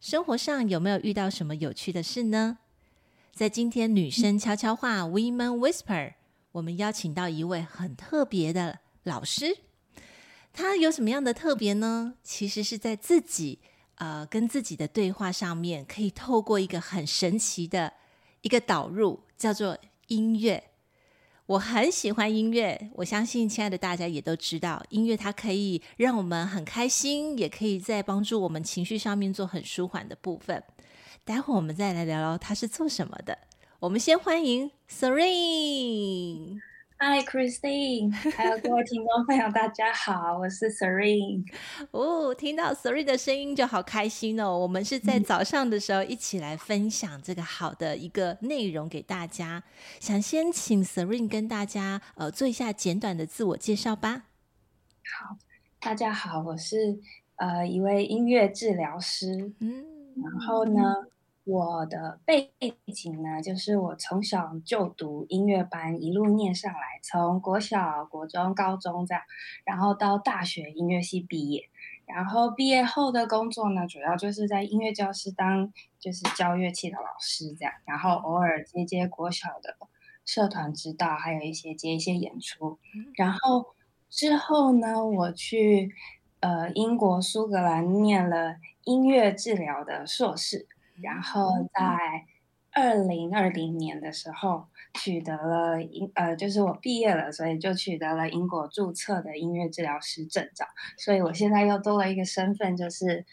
[0.00, 2.58] 生活上有没有遇到什么有趣的事呢？
[3.32, 6.14] 在今天女生悄悄话 Women Whisper，
[6.52, 9.58] 我们邀请到一位很特别的老师。
[10.52, 12.14] 他有什么样的特别呢？
[12.22, 13.58] 其实是在自己
[13.96, 17.92] 呃跟自己的对话上面，可以透过一个很神奇的
[18.42, 19.76] 一个导入，叫做
[20.06, 20.70] 音乐。
[21.46, 30.60] 我很喜欢音乐，我相信亲爱的大家也都知道，音乐它可以让我们很开心，也可以在帮助我们情绪上面做很舒缓的部分。
[31.24, 33.38] 待会儿我们再来聊聊它是做什么的。
[33.78, 36.60] 我们先欢迎 Seren。
[36.98, 41.44] Hi Christine，还有各位听众朋友，大家好，我是 Serene。
[41.90, 44.56] 哦，听到 Serene 的声音就好开心哦。
[44.58, 49.62] 我们是在早上的时候一起来分享这个好的一个内容给大家。
[50.00, 54.24] 想先请 Serene 跟大家呃做一下简短的自我介绍吧。
[55.04, 55.36] 好，
[55.78, 56.98] 大家好，我是
[57.36, 59.52] 呃一位音乐治疗师。
[59.60, 59.84] 嗯，
[60.22, 60.80] 然后呢？
[60.80, 61.12] 嗯
[61.46, 62.50] 我的背
[62.92, 69.22] 景呢，就是我从小就读音乐班，一路念上来，从国小、国中、高中这样，
[69.64, 71.70] 然后到大学音乐系毕业。
[72.04, 79.76] 然后毕业后的工作呢，主要就是在音乐教室当就是教乐器的老师这样，然后偶尔接接国小的
[80.24, 82.80] 社团指导，还有一些接一些演出。
[83.14, 83.66] 然后
[84.10, 85.94] 之后呢，我去
[86.40, 90.66] 呃英国苏格兰念了音乐治疗的硕士。
[91.02, 92.24] 然后在
[92.72, 100.66] 二零二零年的时候取得了英呃，就是我毕业了，所以就取得了英国注册的音乐治疗师证照。
[100.98, 103.24] 所以我现在又多了一个身份，就是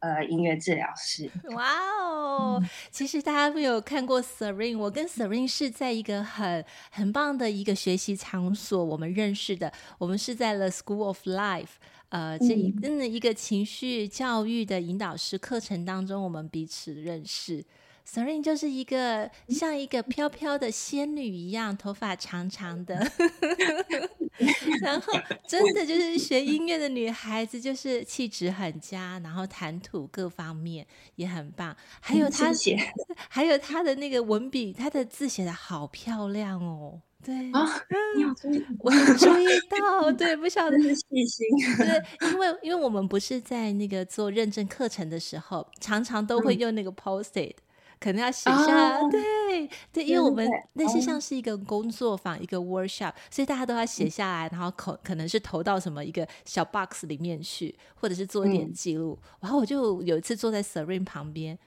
[0.00, 1.30] 呃音乐治疗师。
[1.54, 2.62] 哇哦！
[2.90, 9.72] 其实大家没有看过 Serene，我跟 Serene 是在一个很很棒的一个学习场所我们认识的。
[9.98, 11.76] 我们是在 The School of Life。
[12.10, 17.62] 呃，这一真的一个情绪教育的引导师课程当中，我们彼此认识。
[18.10, 22.94] Serene 就是一个像一个飘飘的仙女一样，头发长长的，
[24.80, 25.12] 然后
[25.46, 30.86] 真的就是学音乐的女孩子，就是气质很佳，然后谈吐各方面
[31.16, 31.76] 也很棒。
[32.00, 32.50] 还有她，
[33.28, 37.02] 还有她的那个文笔，她的字写的好漂亮哦。
[37.22, 37.84] 对啊，
[38.16, 41.46] 你好注意，我有注意到， 对，不晓得是细心。
[41.76, 47.56] 对，因为因为我们不是在那个做认证课程的时候，常常都会用那个 post-it，
[48.00, 48.98] 可能要写下。
[48.98, 59.18] 哦、对对，因为我们那些像是一个工作坊，哦、一个 workshop，所以大家都要写下来，然后可可能是投到什么一个小 box 里面去，或者是做一点记录。
[59.22, 61.58] 嗯、然后我就有一次坐在 Serene 旁边。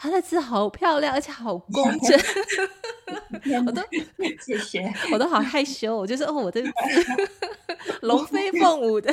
[0.00, 2.16] 他的字好漂亮，而且好工整，
[3.66, 3.82] 我都
[4.40, 6.72] 谢谢， 我都好害羞，我就说哦，我的字
[8.02, 9.12] 龙飞凤舞的，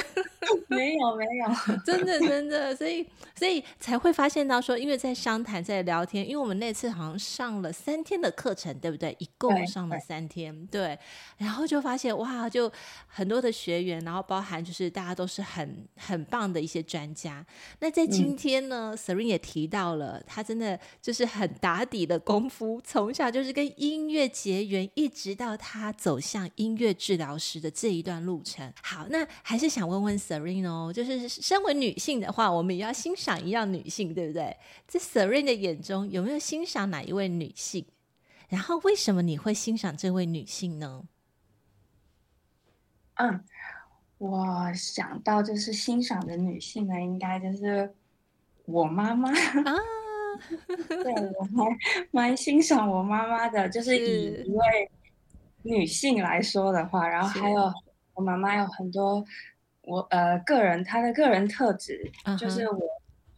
[0.67, 9.15] 没 有没有， 真的真的，所以所以才会发现到说，因为在商谈在聊天，因为我们那次好像上了三天的课程，对不对？
[9.19, 10.99] 一共上了三天，对，对，
[11.37, 12.71] 然后就发现哇，就
[13.07, 17.45] 很多的学员，然后包含就是大家都是很很棒的一些专家。
[17.79, 20.79] 那在今天呢，嗯，Serene 也提到了，他真的。
[21.01, 28.73] 就是很打底的功夫，从小就是跟音乐结缘，一直到他走向音乐治疗师的这一段路程。
[28.81, 34.55] 好，那还是想问问 Serene 哦，就是身为女性的话，我们也要欣赏一样女性，对不对？
[34.87, 37.85] 在 Serene 的眼中，有没有欣赏哪一位女性？
[38.49, 41.03] 然后为什么你会欣赏这位女性呢？
[43.15, 43.43] 嗯，
[44.17, 47.93] 我想到就是欣赏的女性呢，应该就是
[48.65, 49.73] 我妈妈啊。
[50.67, 51.77] 对，我还
[52.11, 54.91] 蛮欣赏我妈妈的，就是以一位
[55.63, 57.71] 女性来说的话，然后还有
[58.13, 59.25] 我妈妈有很多
[59.85, 62.79] 我呃个人他的个人特质，就是我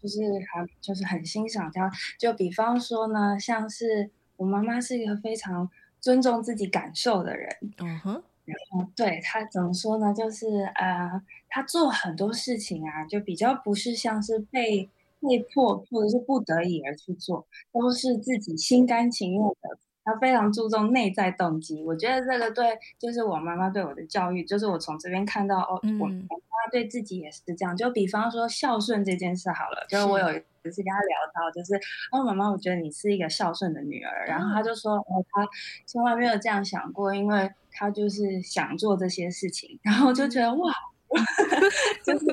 [0.02, 0.22] 就是
[0.54, 1.92] 很就是很欣赏他。
[2.18, 7.50] 就比方说呢，像是我妈妈是一个非常尊重自己感受的人，
[7.80, 10.14] 嗯哼，然后对他怎么说呢？
[10.14, 14.90] 就是呃，他做很多事情啊，就比较不是像是被。
[15.20, 19.80] 被迫或者是不得已而去做，都是自己心甘情愿的。
[20.08, 27.76] 他非常注重内在动机，我觉得这个对，就是我妈妈对我的教育，就是我从这边看到哦，我妈妈对自己也是这样。
[27.76, 30.40] 就比方说孝顺这件事好了，就是我有一
[30.72, 31.76] 次跟他聊到，就是
[32.14, 34.26] 哦，妈妈，我觉得你是一个孝顺的女儿。
[34.26, 35.46] 然后他就说，哦，他
[35.86, 39.78] 从来没有这样想过，因为他就是想做这些事情。
[39.84, 40.72] 然后就觉得哇，
[42.06, 42.26] 就是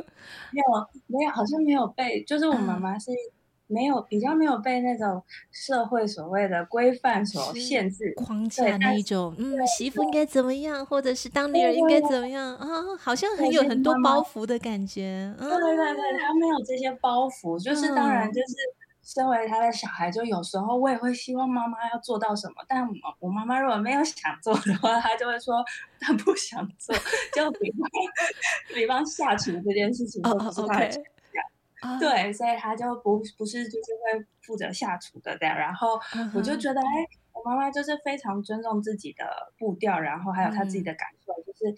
[0.52, 3.10] 没有没有，好像没有被，就是我妈妈是。
[3.66, 12.96] 没有比较没有被那种社会所谓的规范所限制框架那一种，嗯，媳妇应该怎么样，或者是当女儿应该怎么样啊、哦？
[13.00, 15.34] 好像很有很多包袱的感觉。
[15.38, 18.54] 对对对，对，他没有这些包袱，就是当然就是
[19.02, 25.64] 身为他的小孩，就有时候我也会希望妈妈要做到什么，但我我妈妈如果没有想做的话，她就会说
[25.98, 26.94] 她不想做，
[27.34, 27.88] 就比方
[28.74, 30.86] 比方下厨这件事情就不是她的。
[30.86, 30.94] Oh,
[31.98, 35.98] 对，所以他就不不是就是会负责下厨的这样，然后
[36.34, 39.24] 我就觉得，哎、uh 我妈妈就是非常尊重自己的
[39.58, 41.44] 步调，然后还有她自己的感受，uh.
[41.46, 41.74] 就是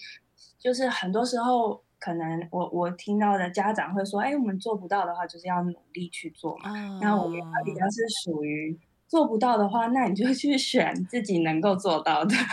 [0.59, 6.71] 就是很多时候可能我我听到的家长会说，哎，我们做不到的话，就是要努力去做嘛。
[6.71, 7.03] Uh.
[7.03, 8.79] 然后我们比较是属于
[9.09, 12.35] 做不到的话，那你就去 选自己能够做到的。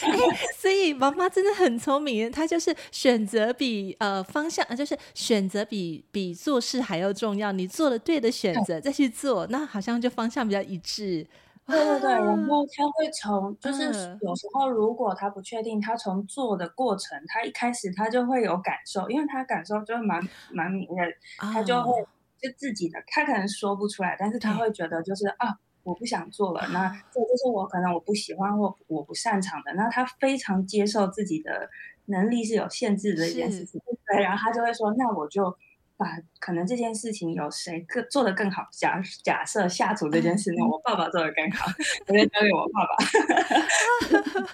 [0.00, 0.12] 欸、
[0.56, 7.52] 所以妈妈真的很聪明，她就是选择比呃方向，就是选择比比做事还要重要。
[7.52, 11.26] 你做了对的选择再去做，那好像就方向比较一致。
[11.66, 13.84] 对对对，然后他会从就是
[14.20, 22.02] 有时候如果他不确定，他从做的过程，他一开始他就会有感受，因为他感受就蛮蛮敏锐，他就会
[22.38, 25.58] 就自己的，他可能说不出来，但是他会觉得就是啊。
[25.84, 29.72] 我不想做了，那这就是我可能我不喜欢或我不擅长的。
[29.74, 31.68] 那他非常接受自己的
[32.06, 35.56] 能力是有限制的一件事情，对，然后他就会说：“那我就
[35.96, 36.06] 把
[36.40, 38.66] 可能这件事情有谁更做得更好。
[38.72, 41.66] 假假设下 厨这件事呢，我爸爸做得更好，
[42.08, 42.96] 我就交给我爸爸。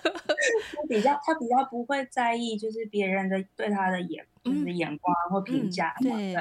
[0.74, 6.36] 他比较他比较不会在意，就是别人的对他的眼就是眼光或评价，对。”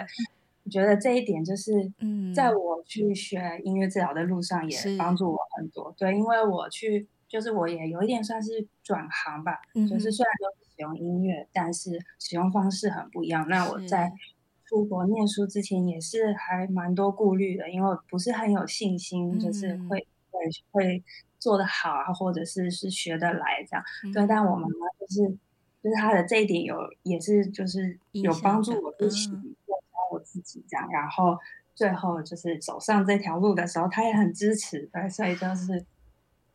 [0.70, 1.92] 我觉得这一点就是，
[2.32, 5.92] 在我去学音乐治疗的路上也帮助我很多。
[5.98, 13.48] 对，因为我去，就是我也有一点算是转行吧，嗯、就是虽然都是使用音乐，但是使用方式很不一样。
[13.50, 14.14] 那我在
[14.68, 21.04] 出国念书之前也是还蛮多顾虑的，因为我不是很有信心，就是会、嗯、会会
[21.40, 23.84] 做得好啊，或者是是学得来这样。
[24.04, 25.36] 嗯、对，但我妈妈就是
[25.82, 29.32] 就是他的这一点有也是就是有帮助我一起。
[30.20, 31.38] 我自己这样，然后
[31.74, 35.86] 最后就是走上这条路的时候，他也很支持，对，所以就是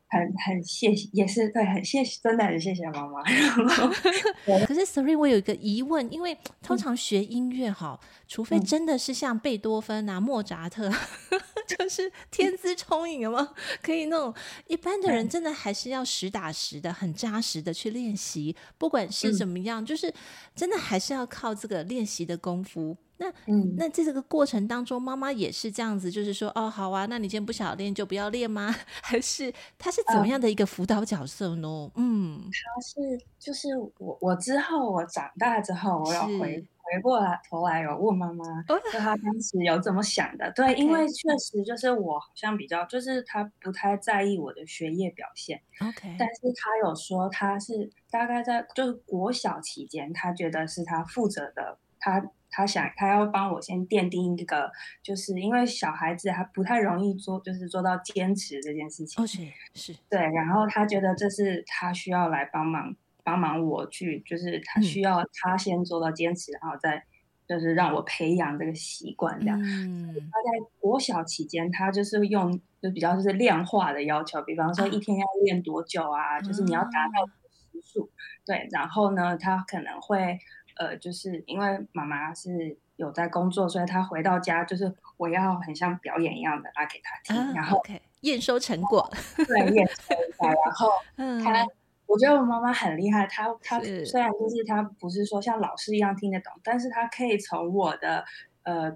[0.08, 3.22] 很很谢谢，也是对，很谢谢，真的很谢谢妈妈。
[4.66, 10.88] 可是 Serene，我有一个疑问，因为通常学音乐哈、嗯，除非真的是像贝多芬啊、莫扎特，
[11.32, 13.54] 嗯、就是天资聪颖吗？
[13.82, 14.32] 可以那种
[14.66, 20.12] 一般的人，真的还是要实打实的、很扎实的去练习，不管是怎么样、嗯，就是
[20.54, 22.96] 真的还是要靠这个练习的功夫。
[23.16, 28.74] 那嗯，那在这个过程当中，妈妈也是这样子，就是说，哦，好啊，那你今天不想练就不要练吗？
[29.02, 31.90] 还是他是怎么样的一个辅导角色呢？
[31.94, 33.68] 嗯，他是就是
[33.98, 40.50] 我，我之后我长大之后，我有回回过来头来有问妈妈，就他当时有怎么想的？
[40.52, 45.62] 对，因为确实就是我好像比较，就是他不太在意我的学业表现。
[45.80, 52.20] OK，但是他有说他是大概在就是国小期间，他觉得是他负责的，他。
[52.56, 54.70] 他想，他要帮我先奠定一个，
[55.02, 59.20] 就是因为小孩子还不太容易做，就是做到坚持这件事情。
[59.20, 59.42] 哦，是
[59.74, 60.20] 是，对。
[60.20, 62.94] 然后他觉得这是他需要来帮忙，
[63.24, 67.02] 帮忙我去，就是他需要他先做到坚持，嗯、然后再
[67.48, 69.60] 就是让我培养这个习惯这样。
[69.60, 70.14] 嗯。
[70.14, 78.14] 他在国小期间，他就是用就比较就是量化的要求，比方说一天要练多久啊，啊就是你要达到时数、嗯。
[78.46, 78.68] 对。
[78.70, 80.38] 然后呢，他可能会。
[80.76, 87.82] 呃，就是因为妈妈是有在工作，所以她回到家就是我要很像表演一样的拉给她听，啊、然后
[88.20, 89.10] 验.收成果，
[89.46, 90.88] 对，验收一下，然后
[91.44, 91.68] 她、嗯，
[92.06, 98.24] 我觉得我妈妈很厉害，她她虽然就是她不是说像老师一样听得懂，但是她可以从我的
[98.62, 98.90] 呃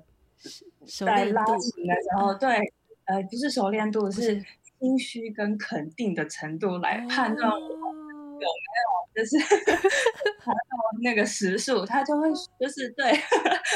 [1.07, 2.73] 在拉琴的时候，对，
[3.05, 4.43] 呃，不是熟练度，是
[4.81, 7.93] 心虚跟肯定的程度来判断我
[8.41, 8.99] 有没有。
[9.15, 9.37] 就是
[10.39, 12.29] 还有那个时数，他就会
[12.61, 13.11] 就是对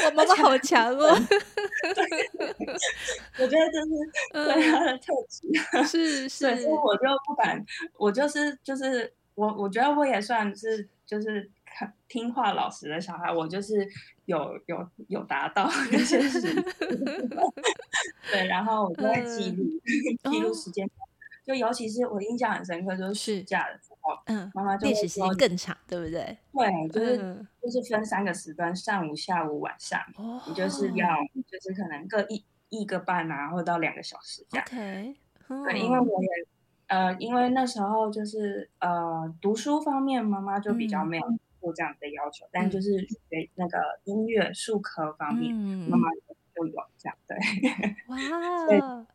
[0.05, 1.09] 我 妈妈好强哦。
[3.39, 3.89] 我觉得这是
[4.31, 6.29] 对他的特质，嗯、是是。
[6.29, 7.61] 所以我就不敢，
[7.97, 11.51] 我就是就是我，我觉得我也算是就是
[12.07, 13.85] 听话老实的小孩，我就是
[14.25, 16.41] 有有有达到那些事。
[18.31, 19.63] 对，然后我就会记录、
[20.23, 21.03] 嗯、记录时间、哦，
[21.43, 24.13] 就尤其是我印象很深刻，就是暑假的时候。
[24.25, 26.37] 嗯，妈妈就练习时间更长，对不对？
[26.51, 31.07] 对，就是、嗯、就是分三个时段，上午、下午、晚上，哦、你就是要
[31.47, 34.67] 就是可能各一一个半啊，或者到两个小时这样。
[34.69, 35.15] 对，
[35.79, 36.29] 因为我也
[36.87, 41.23] 呃，因为那时候就是呃，读书方面妈妈就比较没有
[41.61, 46.09] 做这样的要求，嗯、但就是学那个音乐术科方面，嗯、妈妈
[46.53, 47.37] 就有这样对。
[48.07, 49.07] 哇，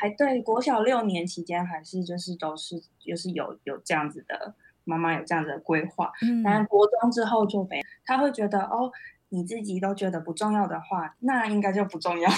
[0.00, 8.90] 还对国小六年期间还是就是都是就是有有这样子的妈妈有这样子的规划，嗯，但国中之后就没，他会觉得哦。
[9.32, 12.28] 你自己都觉得不重要的话，那应该就不重要。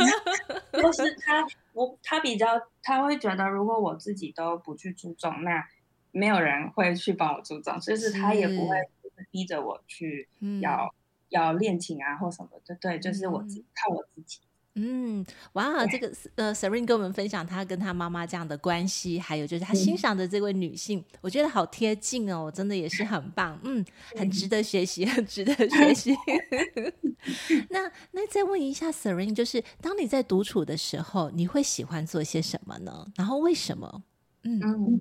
[0.72, 1.44] 就是他，
[1.74, 2.46] 我他比较
[2.82, 5.68] 他会觉得，如果我自己都不去注重，那
[6.12, 8.76] 没有人会去帮我注重，就是他也不会
[9.30, 10.26] 逼着我去
[10.62, 10.96] 要、嗯、
[11.28, 12.74] 要练琴啊或什么的。
[12.76, 14.02] 对，就是我自、嗯、靠我。
[14.76, 23.84] 嗯，哇，这个呃，Serene 跟我们分享他跟他妈妈这样的关系，还有就是他欣赏的这位女性，嗯、我觉得好贴近哦，真的也是很棒，嗯，
[24.16, 26.14] 很值得学习，很值得学习。
[27.70, 33.06] 那那再问一下 Serene，就是当你在独处的时候，你会喜欢做些什么呢？
[33.16, 34.02] 然后为什么？
[34.42, 34.60] 嗯。
[34.60, 35.00] 嗯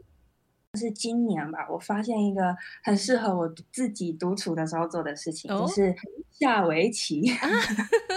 [0.75, 2.41] 是今年吧，我发现一个
[2.83, 5.95] 很适合我自己独处的时候做的事情，哦、就是
[6.31, 7.29] 下围棋。
[7.31, 7.47] 啊、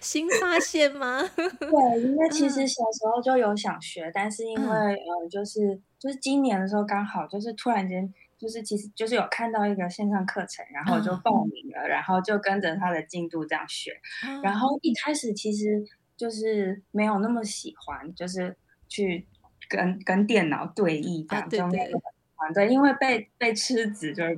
[0.00, 1.20] 新发现吗？
[1.36, 13.92] 对，因为其实小时候就有想学，嗯、但是因为呃，就是就是今年的时候刚好就是突然间就是其实就是有看到一个线上课程，然后就报名了，嗯、然后就跟着他的进度这样学。
[14.26, 15.84] 嗯、然后一开始其实
[16.16, 18.56] 就是没有那么喜欢，就是
[18.88, 19.26] 去。
[19.68, 21.92] 跟跟电脑对弈这样，就那个
[22.36, 24.36] 团队，因为被被吃子就是。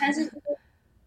[0.00, 0.32] 但是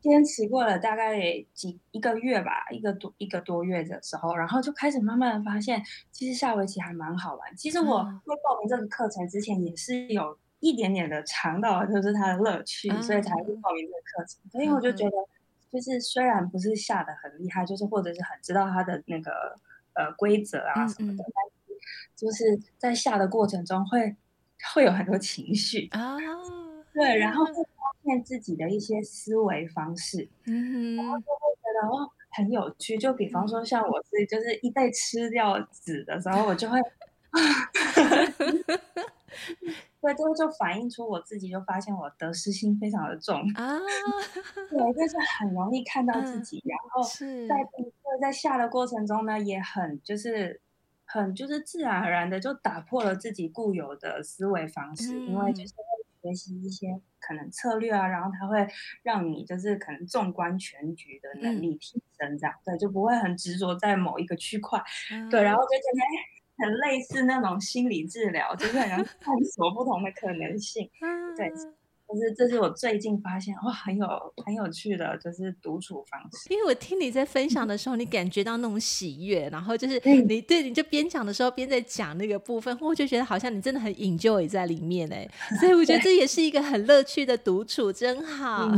[0.10, 1.20] 坚持过了大概
[1.54, 7.56] 几一个月吧，一个多一个多月的时候，然后就开始慢慢的发现，其实下围棋还蛮好玩。
[7.58, 14.40] 其实我会报名这个课程之前，也是有一点点的尝到，就是它的乐趣，所以才会报名这个课程。
[14.52, 15.18] 所以我就觉得，
[15.72, 19.32] 就是虽然不是下的很厉害，就是或者是很知道它的那个
[19.94, 21.24] 呃规则啊什么的。
[22.16, 24.16] 就是在下的过程中会
[24.74, 26.16] 会有很多情绪啊，
[26.94, 27.44] 对，然后
[28.06, 32.98] 现自己的一些思维方式，嗯，然后就会觉得哦很有趣。
[32.98, 36.80] 就比方说像我自己，就是一被吃掉子的时候，我就会，
[40.02, 43.80] 对，就就反映出我自己，就发现我得失心非常的重啊，
[44.70, 47.56] 对， 就是很容易看到自己，然后在
[48.22, 50.62] 在下的过程中呢，也很就是。
[51.08, 55.95] 很就是自然而然的就打破了自己固有的思维方式，嗯、因为就是会
[56.25, 56.88] 学习一些
[57.20, 58.67] 可能策略啊，然后它会
[59.03, 68.89] 让你就是可能纵观全局的能力提升，这样、嗯、对，就不会很执着在某一个区块，嗯、对，然后就觉得很类似那种心理治疗，就是很
[69.20, 71.51] 探索不同的可能性，嗯、对。
[72.08, 74.08] 就是这是我最近发现哇，很有
[74.46, 76.54] 很有趣的，就是独处方式。
[76.54, 85.28] 因为我听你在分享的时候，你感觉到那种喜悦，然后就是你对你就边讲的时候边在讲那个部分，我就觉得好像你真的很 enjoy 在里面哎，
[85.60, 88.70] 所以我觉得这也是一个很乐趣的独处，真好，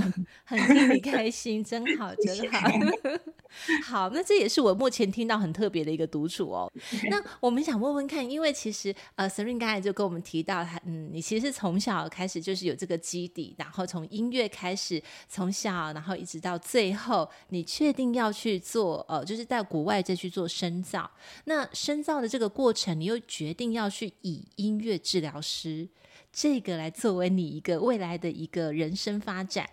[0.45, 2.69] 很替你开心，真 好，真好。
[3.87, 6.71] 好，那这也是我目前听到很特别的一个独处哦。
[7.09, 21.09] 那我们想问问看，因为其实呃，Serene 刚才就跟我们提到，嗯，你其实是从小开始就是有这个基底，然后从音乐开始，从小然后一直到最后，你确定要去做呃，就是在国外再去做深造。
[21.45, 25.87] 那深造的这个过程，你又决定要去以音乐治疗师
[26.31, 29.67] 这个来作为你一个未来的一个人生发展。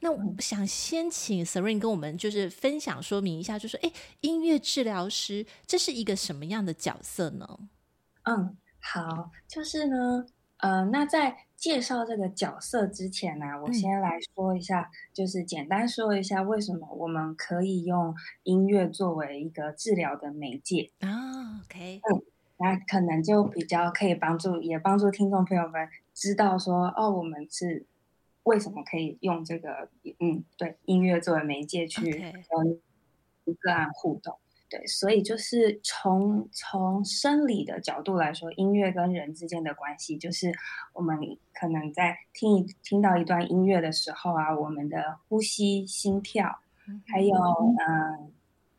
[0.00, 7.58] 那我想先请 Seren 跟我们就是分享说明一下，就是哎，音乐治疗师这是一个什么样的角色呢？
[8.24, 10.24] 嗯，好，就是呢，
[10.58, 21.60] 呃，那在介绍这个角色之前呢，我先来说一下，嗯、就是简单说一下为什么我们可以用音乐作为一个治疗的媒介啊。
[21.64, 22.22] OK，嗯，
[22.56, 27.86] 那可能就比较可以帮助，也帮助听众朋友们知道说，哦，我们是。
[28.44, 29.88] 为什么可以用这个
[30.18, 34.36] 嗯，对，音乐作为媒介去跟个案互动.
[34.72, 40.50] 对，所以就是从从生理的角度来说，音乐跟人之间的关系，就是
[40.94, 41.18] 我们
[41.52, 46.60] 可能在听一听到一段音乐的时候啊，我们的呼吸、心跳，
[47.06, 48.30] 还有嗯、呃，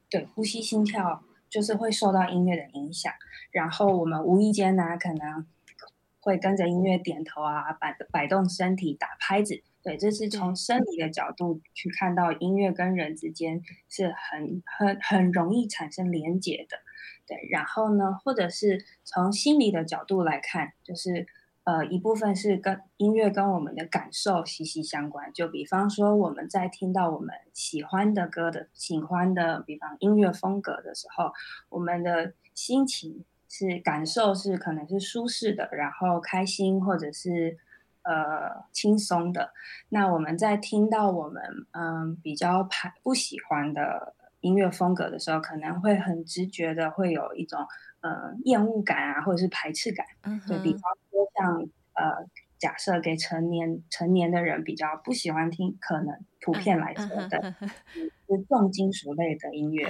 [0.09, 3.13] 对，呼吸、心跳，就是会受到音乐的影响，
[3.51, 5.45] 然后我们无意间呢，可能。
[6.25, 9.61] 会跟着音乐点头啊，摆摆动身体，打拍子。
[9.83, 16.77] 对，这是从生理的角度去看到音乐跟人之间是很很很容易产生连结的。
[17.27, 21.27] 对，然后呢，或者是从心理的角度来看，就是
[21.63, 25.31] 呃，一部分是跟音乐跟我们的感受息息相关。
[25.33, 31.31] 就比方说，我们在听到我们喜欢的歌的、喜欢的，比方音乐风格的时候，
[31.69, 37.57] 我们的心情是感受是可能是舒适的，然后开心或者是
[38.03, 39.51] 呃轻松的。
[39.89, 41.41] 那我们在听到我们
[41.71, 47.59] 嗯、呃、比较排不喜欢的音乐风格的时候，可能会很直觉的会有一种。
[48.03, 50.05] 呃，厌恶感啊，或者是排斥感，
[50.45, 51.57] 就比方说像
[51.93, 57.55] 呃，假设给成年成年的人比较不喜欢听，可能普遍来说的，
[58.27, 59.85] 是重金属类的音乐，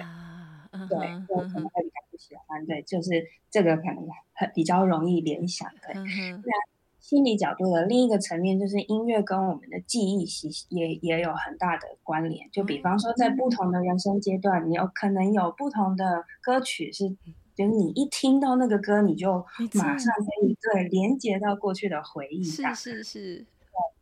[0.88, 5.96] 对，就可能会比较不喜欢，对，就是这个可能很比较容易联想，对。
[5.96, 6.51] 那
[7.03, 17.15] 心理角度的另一个层面，就是音乐跟我们的记忆系也也有很大的关联，就比方说在不同的人生阶段，你有可能有不同的歌曲是。
[17.55, 19.45] 就是你一听到那个歌，你就
[19.75, 22.43] 马上可以对连接到过去的回忆。
[22.43, 23.36] 是是是。
[23.36, 23.45] 对，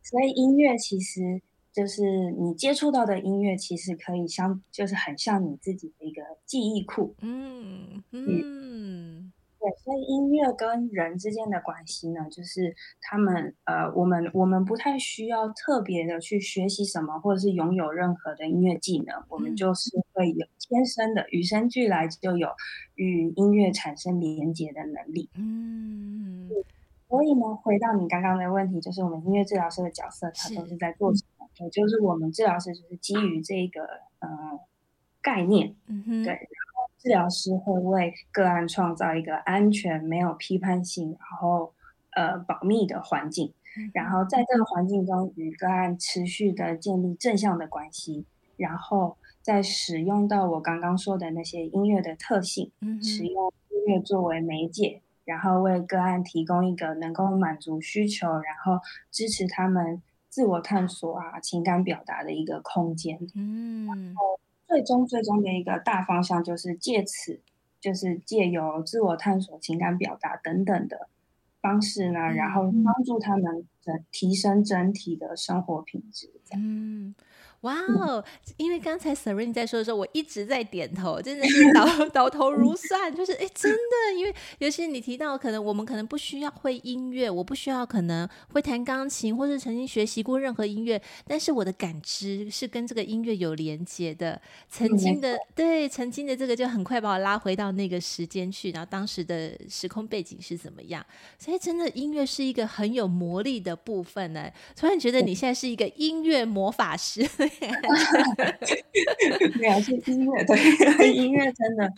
[0.02, 7.14] 所以音乐其实就是你接触到的音乐，其实可以相就是很像你自己的一个记忆库。
[7.20, 8.40] 嗯嗯。
[8.40, 9.32] 嗯
[9.62, 22.48] 对，所以音乐跟人之间的关系呢，就是他们呃，我们我们不太需要特别的去学习什么，或者是拥有任何的音乐技能，嗯、我们就是会有天生的与生俱来就有
[22.96, 25.30] 与音乐产生连接的能力。
[25.36, 26.50] 嗯，
[27.08, 31.48] 所以呢，回到你刚刚的问题，就是我们音乐治疗师的角色，他都是在做什么？
[31.58, 33.84] 也就是我们治疗师就是基于这个
[34.18, 34.58] 呃
[35.20, 36.48] 概念，嗯哼，对。
[37.02, 41.74] 治疗师会为个案创造一个安全、没有批判性，然后
[42.12, 43.52] 呃保密的环境，
[43.92, 48.24] 然后在这个环境中与个案持续的建立正向的关系，
[48.56, 52.70] 然后再使用到我刚刚说的那些音乐的特性，
[53.02, 58.78] 使用音乐作为媒介，然后为个案提供一个能够满足需求，然后
[59.10, 63.18] 支持他们自我探索啊、情感表达的一个空间。
[63.34, 64.38] 嗯，然后。
[64.72, 67.42] 最终，最终的一个大方向就是借此，
[67.78, 71.08] 就是借由自我探索、情感表达等等的
[71.60, 76.32] 方式呢，然后帮助他们整提升整体的生活品质。
[76.56, 77.14] 嗯。
[77.62, 78.24] 哇哦！
[78.56, 83.14] 因为刚才 Serene 在说的时候，我一直在点头，真的是倒 倒头如蒜。
[83.14, 94.40] 就是哎，真的，因为尤其你提到，可能我们可能不需要会音乐，我不需要可能会弹钢琴，或是曾经学习过任何音乐，但是我的感知是跟这个音乐有连接的。
[94.68, 101.04] 曾经的对，曾经的这个就很快把我拉回到那个时间去，然后当时的时空背景是怎么样？
[101.38, 104.50] 所以真的音乐是一个很有魔力的部分呢。
[104.74, 107.24] 突然觉得你现在是一个音乐魔法师。
[109.58, 110.56] 对啊，是音乐，对，
[111.12, 111.92] 音乐真的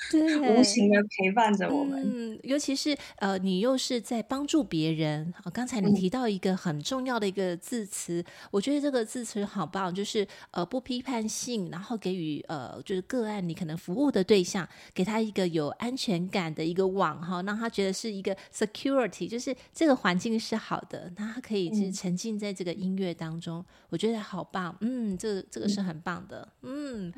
[0.55, 2.03] 无形的陪伴着我们。
[2.05, 5.33] 嗯，尤其是呃，你又是在帮助别人。
[5.43, 24.77] 啊，刚才你提到一个很重要的一个字词，嗯、我觉得这个字词好棒，就是呃不批判性，然后给予呃就是个案你可能服务的对象，给他一个有安全感的一个网哈，让他觉得是一个 security，就是这个环境是好的，那他可以是沉浸在这个音乐当中，嗯、我觉得好棒。
[24.81, 25.44] 嗯，这个。
[25.51, 27.13] 这个是很棒的，嗯，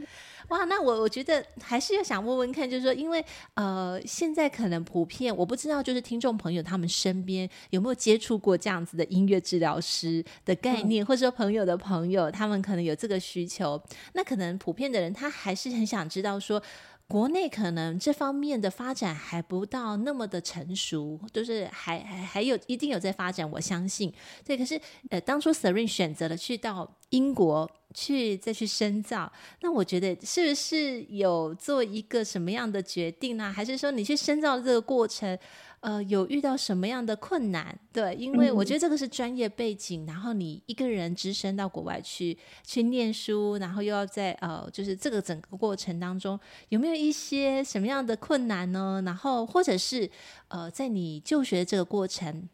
[0.48, 13.82] 哇，那我我觉得还是要想问问看，就是说，因为呃，现在可能普遍，我不知道，就是听众朋友他们身边有没有接触过这样子的音乐治疗师的概念，嗯、或者说朋友的朋友，他们可能有这个需求，
[14.14, 16.62] 那可能普遍的人他还是很想知道说。
[17.08, 24.12] 国内可能这方面的发展还不到那么的成熟，就是还还还有一定有在发展，我相信。
[24.44, 33.52] 对，可是呃，当初 Serene 选择了去到英国去再去深造，那我觉得是不是有做一个什么样的决定呢？
[33.52, 35.38] 还是说你去深造的这个过程？
[35.86, 37.78] 呃，有遇到什么样的困难？
[37.92, 46.36] 对，因为我觉得这个是专业背景，嗯、然后你一个人只身到国外去去念书，然后又要在呃，就是这个整个过程当中，
[46.70, 49.00] 有没有一些什么样的困难呢？
[49.06, 50.10] 然后或者是
[50.48, 52.48] 呃，在你就学这个过程，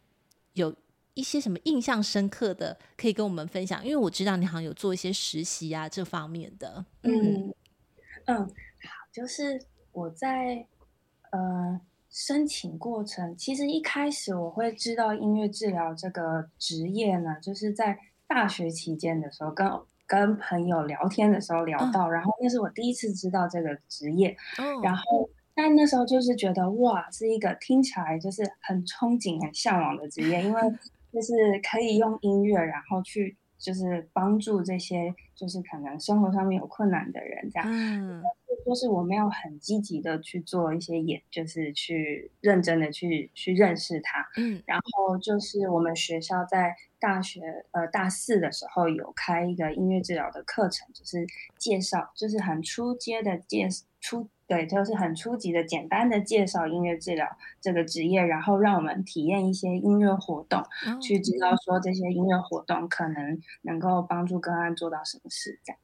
[0.53, 0.71] 有
[1.15, 3.83] 一些什么印象深刻的可以跟我们分享？
[3.83, 6.85] 因为我知道你好像有做一些实习啊这方面的。
[7.01, 7.51] 嗯
[8.25, 8.53] 嗯，好，
[9.11, 9.59] 就是
[9.91, 10.67] 我在
[11.31, 11.81] 呃。
[12.13, 17.97] 申请过程其实一开始我会知道音乐治疗这个职业呢，就是在
[18.27, 19.67] 大学期间的时候跟
[20.05, 24.37] 跟朋友聊天的时候聊到，然后那是我第一次知道这个职业，
[24.83, 30.61] 然后但那时候就是觉得哇，是一个听起来就是很憧憬、很向往的职业，因为
[31.11, 37.67] 就是可以用音乐然后去就是帮助这些就是可能生活上面有困难的人这样。
[38.65, 44.25] 就是我没有很积极的去做一些演，就是去认真的去去认识他。
[44.37, 51.25] 嗯，然后就是我们学校在大学呃大四的时候有开一个音乐治疗的课程，就是
[51.57, 53.67] 介绍，就是很初阶的介
[53.99, 54.29] 初。
[54.45, 57.25] 对，就是很初级的、简单的介绍音乐治疗
[57.61, 65.59] 这个职业，然后让我们体验一些音乐活动，哦、去知道说这些音乐活动可能能够帮助个案做到什么事。
[65.63, 65.79] 这样，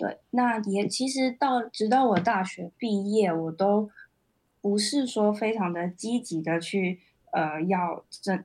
[0.00, 3.90] 对，那也其实到直到我大学毕业，我都
[4.62, 6.98] 不是说非常的积极的去
[7.32, 8.42] 呃要这，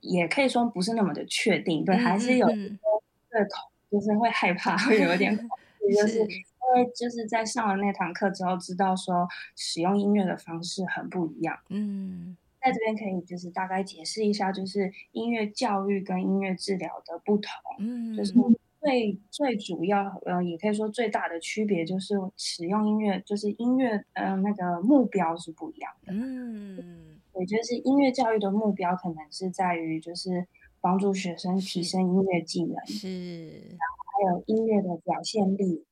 [0.00, 2.46] 也可以说不是那么的确定，对，还是有
[3.30, 5.48] 对恐，就是会害怕，会有点恐
[5.88, 6.26] 惧，就是。
[6.68, 11.56] 因为就是在上了那堂课之后，知道说使用音乐的方式很不一样。
[11.68, 17.52] 嗯，在这边可以就是大概解释一下，就是音乐教育跟音乐治疗的不同。
[17.78, 18.34] 嗯，就是
[18.80, 26.12] 最最主要，呃，也可以说最大的区别就是使用音乐，就是音乐，嗯、呃，那个目标是不一样的。
[26.12, 30.46] 嗯，也就是音乐教育的目标可能是在于就是
[30.80, 35.84] 帮助学生提升音乐技能，是，然后还有音乐的表现力。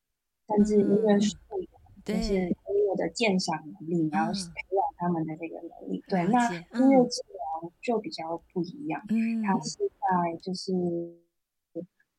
[0.46, 1.66] 甚至音乐素养，
[2.04, 6.04] 就是音乐的鉴赏能力，然后培养他们的这个能力。
[6.06, 10.70] 对，那音乐治疗就比较不一样，嗯，它是在就是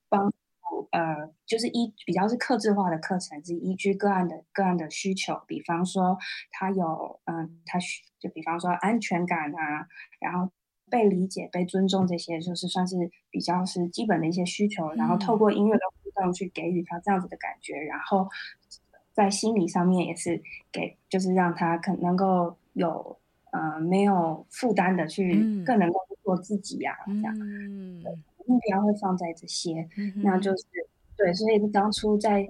[0.10, 0.36] 帮助
[0.91, 6.17] 呃，就是依比较是克制化的课程，是依据个案的个案的需求，比方说
[6.51, 9.88] 他有嗯，他需就比方说安全感啊，
[10.19, 10.51] 然后
[10.89, 12.95] 被理解、被尊重这些，就是算是
[13.30, 16.06] 比较是基本的一些需求，然后透过音乐的互动。
[16.34, 18.25] 去给予他这样子的感觉，然后
[19.12, 23.19] 在心理上面也是给，就是让他可能够有
[23.51, 27.38] 呃没有负担的去更能够做自己呀、这样，
[28.01, 30.63] 对，目标会放在这些，嗯、那就是
[31.17, 32.43] 对，所以当初在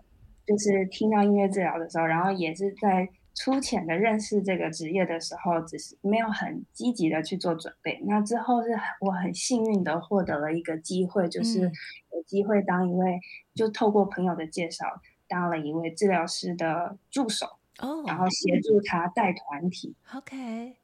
[0.46, 3.10] 就是听到音乐治疗的时候，然后也是在。
[3.38, 8.00] 粗浅的认识这个职业的时候，只是没有很积极的去做准备。
[8.08, 8.70] 那之后是
[9.02, 11.70] 我很幸运的获得了一个机会，就是
[12.14, 13.20] 有机会当一位，
[13.54, 14.86] 就透过朋友的介绍，
[15.28, 17.46] 当了一位治疗师的助手。
[17.80, 19.94] 哦，然后协助他带团体。
[20.16, 20.78] OK，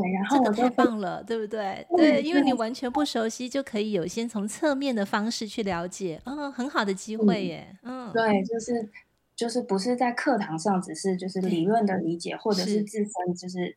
[0.00, 1.86] 对，然后我太棒了，对不对？
[1.96, 6.20] 对，因为你完全不熟悉，就可以有先从侧面的方式去了解。
[6.24, 7.76] 嗯，很好的机会耶。
[7.82, 8.90] 嗯，对，就是。
[9.36, 13.76] 就是不是在课堂上，只是就是理论的理解，或者是自身就是，是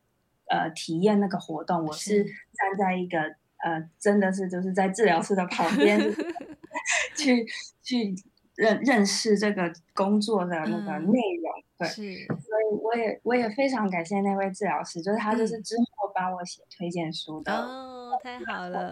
[0.50, 1.86] 呃体验那个活动。
[1.86, 3.18] 我是站在一个
[3.64, 5.98] 呃，真的是就是在治疗师的旁边
[7.16, 7.46] 去
[7.82, 8.14] 去
[8.56, 11.50] 认认识这个工作的那个内容。
[11.78, 17.52] 嗯、对，是所以我也我也非常感谢那位治疗师，就是他就是之后帮我写推荐书的。
[17.52, 18.90] 哦，太好了。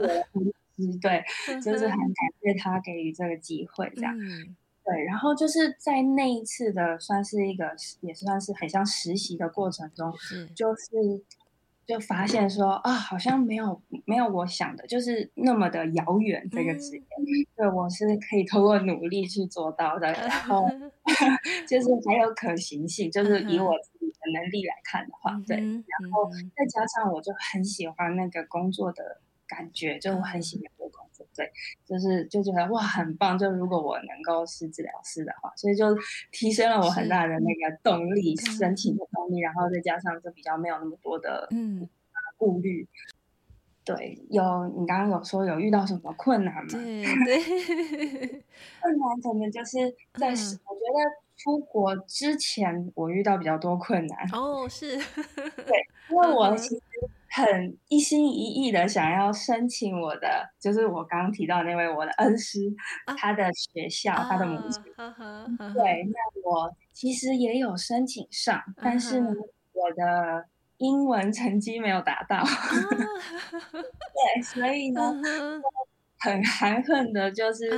[1.00, 1.24] 对，
[1.60, 4.14] 就是很感谢他给予这个机会，这样。
[4.18, 10.12] 嗯对，然后就是在那一次的算是一个，也算是很像实习的过程中，
[10.56, 11.22] 就是
[11.86, 17.24] 就发现说啊，好像没有没有我想的，就是那么的遥远这个职业，嗯、
[17.56, 20.66] 对我是可以通过努力去做到的，然后
[21.68, 30.66] 就是还有可行性，就是以我自己的能力来看的话，对，然后再加上我就很喜欢那个工作的感觉，就我很喜欢。
[31.34, 31.50] 对，
[31.86, 33.38] 就是就觉得哇，很棒！
[33.38, 35.86] 就如果我能够是治疗师的话，所以就
[36.30, 41.88] 提升了我很大的那个动力，是申请的动力，然后再加上就比较没有那么多的嗯
[42.36, 42.86] 顾虑。
[43.84, 46.68] 对，有你刚刚有说有遇到什么困难吗？
[46.70, 47.38] 对 对，
[48.80, 54.96] 困难可能就是在、嗯、我觉得出国之前我遇到比较多困难哦，是
[55.66, 56.82] 对，因为我其实。
[57.34, 62.60] 很一心一意的想要申请我的，就是我刚刚提到那位我的恩师，
[63.06, 64.82] 啊、他的学校，啊、他的母亲。
[64.96, 69.30] 啊、对，那我其实也有申请上，啊、但是呢，
[69.72, 70.44] 我的
[70.76, 72.36] 英文成绩没有达到。
[72.36, 72.46] 啊、
[73.72, 75.16] 对，所以呢，啊、
[76.18, 77.70] 很含恨的，就是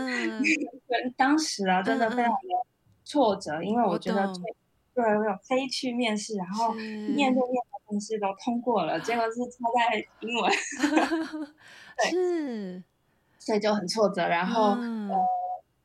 [1.17, 2.67] 当时啊，真的非常的
[3.05, 7.63] 挫折，啊、因为我觉得对，对我有飞去面试，然后面对面。
[7.95, 10.51] 面试都通过了，结果是 差在英文，
[11.97, 12.83] 对是，
[13.39, 14.27] 所以就很挫折。
[14.27, 15.17] 然后、嗯呃，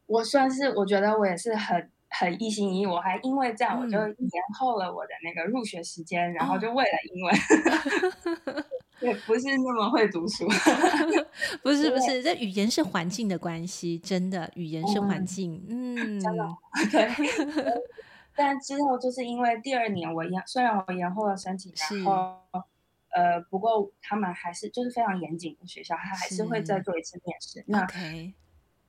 [0.07, 7.35] 我算是我觉得我也是很很一心一意，我还因为这样，我就延后了我的那个入学时间，嗯、然后就为了英文，
[9.01, 10.47] 也、哦、不是那么会读书，
[11.61, 16.43] 不是不是，这语言是环境的关系，真的语言是环境，嗯，嗯真的
[16.91, 17.07] 对。
[18.39, 22.39] 但之后就是因为第二年我延，虽然我延后了申请，然后
[23.09, 27.63] 呃，不过他们还是就是非常严谨的学校，他还是会再做一次面试。
[27.67, 27.85] 那.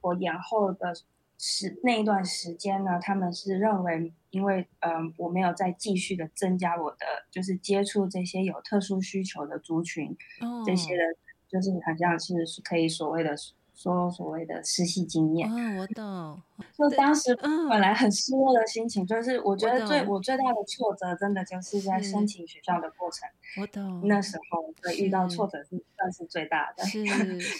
[0.02, 0.94] 我延后的
[1.36, 6.96] 时那一段时间呢，他们是认为，因为嗯、呃，我没有再继续的增加我的
[7.30, 11.14] 就是接触这些有特殊需求的族群，哦、这些人
[11.50, 13.36] 就是好像是可以所谓的
[13.82, 15.50] 说所谓的实习经验。
[15.50, 16.42] 哦，我懂。
[16.76, 23.26] 就当时本来很失落的心情，就是我觉得最我，我最大的挫折，真的就是在申请学校的过程。
[23.60, 24.06] 我懂。
[24.06, 26.98] 那时候对遇到挫折是算是最大的，是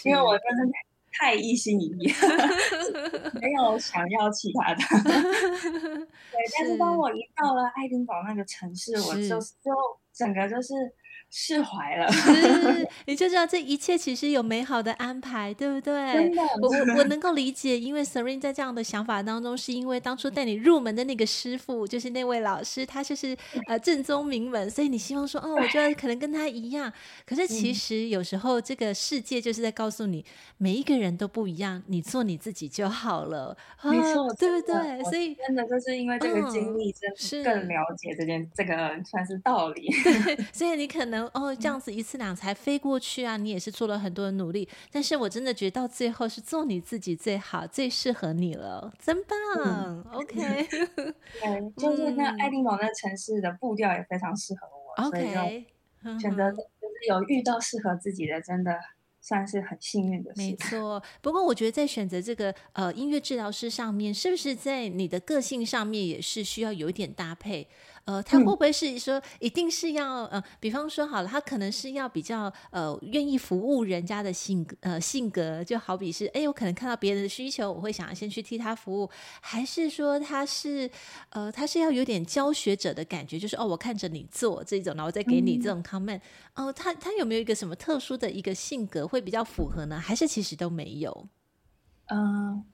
[0.05, 0.73] 因为我真的。
[1.13, 2.07] 太一心一意，
[3.43, 4.81] 没有 想要其他的。
[6.31, 9.75] 对，但是当我一到了爱丁堡那个城市，我就就
[10.13, 10.73] 整个就是。
[11.33, 12.11] 释怀了，
[13.07, 16.13] 你就知道这一切其实有美好的安排，对不对？
[16.13, 23.37] 真的，我我我能够理解，因为 Serene 在这样的想法当中，是因为当初带你入门的那个师傅，就是那位老师，他就是
[23.69, 26.93] 呃正宗名门，所以你希望说，哦，我觉得可能跟他一样。
[27.25, 30.25] 可是其实有时候这个世界就是在告诉你，
[30.59, 35.01] 每一个人都不一样，你做你自己就好了，没错，对不对？
[35.05, 39.89] 所以真的就是因为这个经历，真更了解这件这个算是道理。
[40.03, 41.20] 对， 所以你可能。
[41.35, 43.37] 哦，这样子一次两次才飞过去啊！
[43.37, 49.37] 你也是做了很多的努力，但是我真的觉得到最后是做你自己最好、最适合你了，真棒。
[49.65, 55.67] 嗯、OK，对，就是那爱丁堡那城市的步调也非常适合我，OK，
[56.21, 58.79] 选择就是有遇到适合自己的，真的
[59.21, 60.41] 算是很幸运的事。
[60.41, 67.69] 没错，不过我觉得在选择这个呃音乐治疗师上面，是不是在你的个性上面也是需要有一点搭配？
[68.05, 79.09] 呃，他会不会是说一定是要呃，比方说好了，他可能是要比较呃愿意服务人家的性格呃性格，就好比是哎，我可能看到别人的需求，我会想要先去替他服务，
[79.41, 80.91] 还是说他是
[81.31, 86.21] 呃他是要有点教学者的感觉，就是哦，我看着你做这种，然后再给你这种 comment，哦、
[86.55, 90.01] 嗯呃，他他有没有一个什么特殊的一个性格会比较符合呢？
[90.01, 91.29] 还是其实都没有？
[92.07, 92.65] 嗯、呃。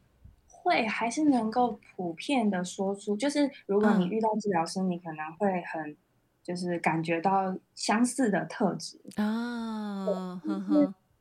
[0.66, 5.96] 会还是能够普遍的说出，就是如果你遇到治疗师，嗯、你可能会很
[6.42, 10.04] 就是感觉到相似的特质啊。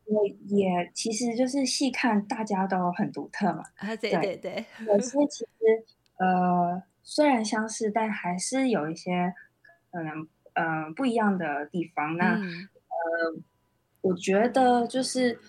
[0.07, 3.63] 我也其实就是细看大家都很独特嘛。
[3.77, 4.65] 啊，对对对。
[4.87, 5.85] 有些其实
[6.17, 9.31] 呃虽然相似，但还是有一些
[9.91, 12.17] 可能呃不一样的地方。
[12.17, 13.41] 那、嗯、呃，
[14.01, 15.39] 我觉得就是。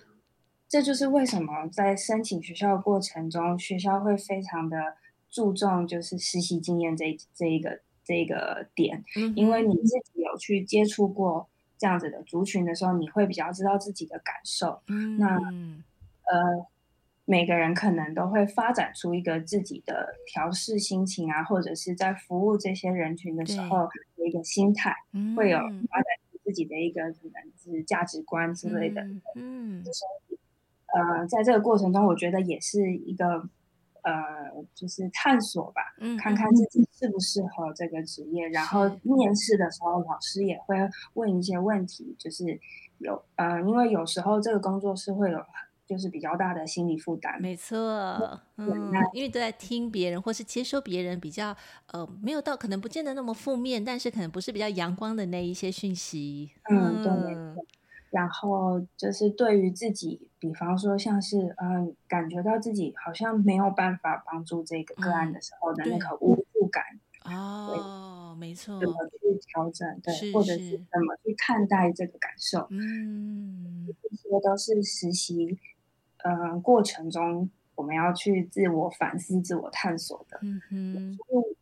[0.68, 4.96] 这就是为什么在申请学校的过程中，学校会非常的
[5.31, 11.48] 注重就是实习经验这这一个这一个点，嗯，因为你自己有去接触过
[11.79, 14.83] 这样子的族群的时候，你会比较知道自己的感受。
[14.88, 16.66] 嗯，那呃，
[17.24, 24.94] 每个人可能都会发展出一个自己的调试心情啊，或者是在服务这些人群的时候的一个心态，
[25.37, 29.02] 会有发展出自己的一个可能是价值观之类的。
[29.37, 29.83] 嗯。
[29.85, 30.00] 就是
[30.97, 33.25] 呃，在这个过程中，我觉得也是一个
[34.03, 34.13] 呃，
[34.75, 38.49] 就是探索吧，嗯，看看自己适不适合这个职业。
[38.49, 40.77] 然后面试的时候，老师也会
[41.15, 42.45] 问一些问题，就是
[42.99, 45.39] 有呃，因为有时候这个工作是会有
[45.87, 47.41] 就是比较大的心理负担。
[47.43, 47.77] 没错，
[48.57, 51.55] 嗯，因为都在听别人或是接收别人比较
[51.93, 56.53] 呃，没有到可能不见得那么负面，但是可能不是比较阳光的那一些讯息。
[56.71, 57.13] 嗯，对。
[58.11, 66.83] 嗯然后就是对于自己，比方说像是嗯，感觉到自己好像没有办法帮助这个个案的时候的那个无助感
[67.25, 70.01] 哦，没错，怎么去调整？
[70.01, 72.66] 对，或者是怎么去看待这个感受？
[72.71, 75.59] 嗯，这些都是实习
[76.25, 80.39] 嗯过程中我们要去自我反思、自我探索的。
[80.43, 81.19] 嗯哼。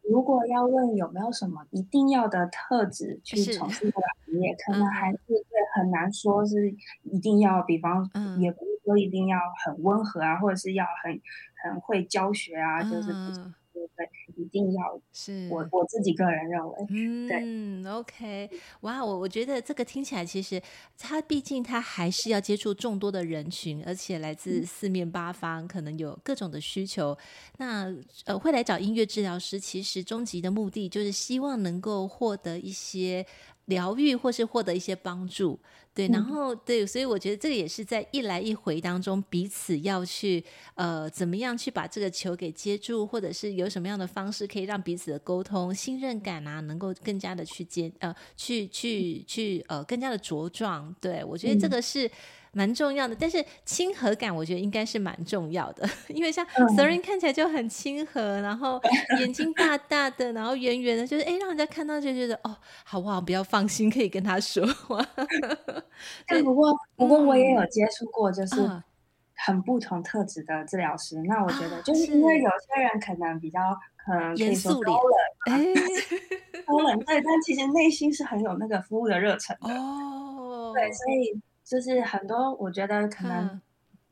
[0.09, 5.35] 如果要问有没有什么一定要的特质去从事这个行业，可能还是会
[5.75, 11.21] 很难说是一定要，比方也不是说一定要很温和啊，或者是要很
[11.63, 13.13] 很会教学啊，就是。
[14.55, 18.51] 定要是我我自己个人认为，嗯，对，OK，
[18.83, 20.63] 哇，我我觉得这个听起来其实
[20.97, 27.17] 他毕竟他还是要接触众多的人群，而且来自四面八方，可能有各种的需求。
[27.59, 27.93] 那
[28.27, 33.27] 呃，会来找音乐治疗师，其实终极的目的就是希望能够获得一些。
[33.67, 35.59] 疗愈或是获得一些帮助，
[35.95, 50.95] 对，然后对，所以我觉得这个也是在一来一回当中，彼此要去呃，怎么样去把这个球给接住，或者是有什么样的方式可以让彼此的沟通、信任感啊，能够更加的去接呃，去去去呃，更加的茁壮。
[51.01, 52.11] 对，我觉得这个是。
[52.57, 58.81] 蛮重要的，但是亲和感我觉得应该是蛮重要的， 因为像 Serene 看起来就很亲和，然后
[59.19, 63.21] 眼睛大大的，然后圆圆的，就是哎，让人家看到就觉得哦，好不好？
[63.21, 65.05] 比较放心，可以跟他说话。
[66.27, 68.83] 但不过不过我也有接触过，就是、嗯、
[69.35, 71.23] 很不同特质的治疗师。
[71.23, 73.61] 那我觉得，就是因为有些人可能比较
[73.97, 75.01] 可能可以说高
[75.47, 75.57] 冷，
[76.67, 79.75] 高冷对，但其实内心是很有那个服务的热忱的。
[79.75, 83.61] 哦，对，所以就是很多，我觉得可能。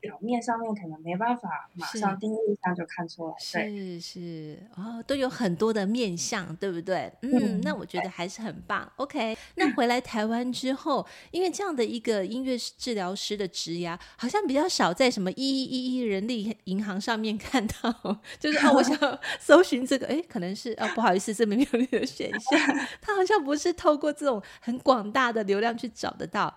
[0.03, 7.09] 表面上面可能没办法马上第一印象就看出来，是是哦，都有很多的面相，对不对？
[7.21, 8.91] 嗯，嗯，那我觉得还是很棒。
[8.97, 22.59] OK， 那回来台湾之后，因为这样的一个音乐治疗师的职涯，好像比较少在什么一一一一人力银行上面 看到，就是哦，我想 搜寻这个，哎，可能是哦，不好意思，这边没有你 的选项，
[22.99, 26.53] 他好像不是透过这种很广大的流量去找得到。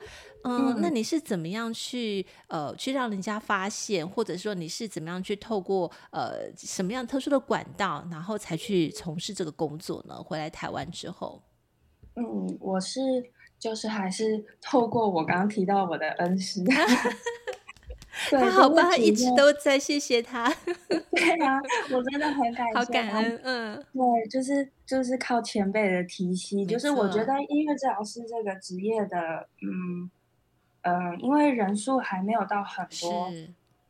[0.47, 10.15] 嗯，那你是怎么样去呃去让人家发现，或者说你是怎么样去透过呃什么样特殊的管道，然后才去从事这个工作呢？
[10.23, 11.43] 回来台湾之后，
[12.15, 13.01] 嗯，我是
[13.59, 16.63] 就是还是透过我刚刚提到我的恩师，
[18.31, 20.49] 对他好吧，一直都在，谢谢他。
[20.89, 21.61] 对啊，
[21.93, 23.41] 我真的很感谢，好感恩。
[23.43, 30.11] 嗯，对，就是就是靠前辈的提携，就是我觉得音乐治疗师这个职业的，嗯。
[30.87, 33.29] 嗯，因为人数还没有到很多，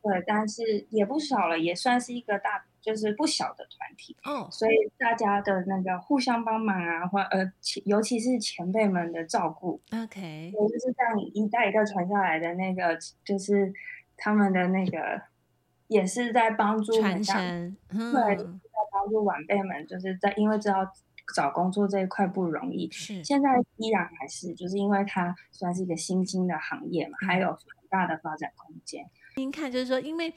[0.03, 4.17] 对，但是也不少了，也算是一个大，就是不小的团体。
[4.25, 7.53] 哦，所以大家的那个互相帮忙啊，或呃，
[7.85, 13.71] 尤其是前辈们的照顾，OK，我就是这样一代一代传下来的那个，就是
[14.17, 15.21] 他们的那个，
[15.89, 20.91] 也是在帮助传承，嗯、对，就是、在帮助晚辈们，就是在因为知道。
[21.35, 29.09] 找工作这一块不容易，是现在依然还是，就是因为它算是一个新兴的行业嘛，嗯、还有很大的发展空间。
[29.37, 30.33] 您看，就是说，因为。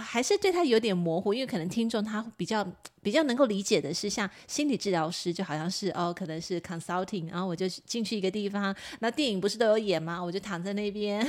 [0.00, 2.66] 还是对他有点模糊，因为可能听众他比较
[3.02, 10.22] 比较能够理解的是，像心理治疗师就好像是哦，可能是 consulting，然后我就进去一个地方，那电影不是都有演吗？
[10.22, 11.24] 我就躺在那边，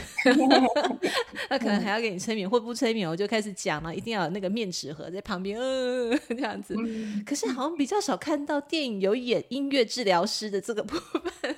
[1.49, 6.75] 那可能还要给你催眠，或不催眠我就开始讲了，一定要有那个面纸盒在旁边，嗯、呃，这样子。
[7.25, 11.55] 可是好像比较少看到电影有演音乐治疗师的这个部分。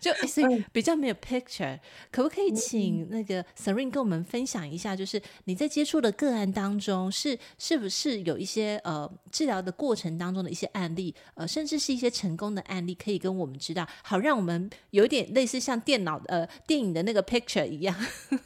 [0.00, 1.78] 就所以比较没有 picture，
[2.10, 17.94] 可不可以请那个 Serene 跟我们分享一下，就是你在接触的个案当中，是是不是有一些呃治疗的过程当中的一些案例，呃，甚至是一些成功的案例，可以跟我们知道，好让我们有点类似像电脑呃电影的那个 picture 一样。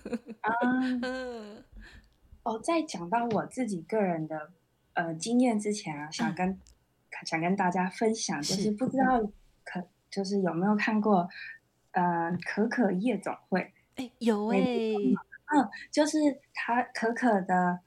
[1.02, 1.64] 嗯，
[2.42, 4.50] 哦，在讲到我自己个人的
[4.94, 6.58] 呃经验之前啊，想跟、嗯、
[7.24, 9.32] 想跟大家分享，就是不知道可。
[10.12, 11.26] 就是有没有看过，
[11.92, 13.72] 呃，可可夜总会？
[13.96, 16.18] 哎，有哎、欸，嗯，就是
[16.52, 17.80] 他可可的，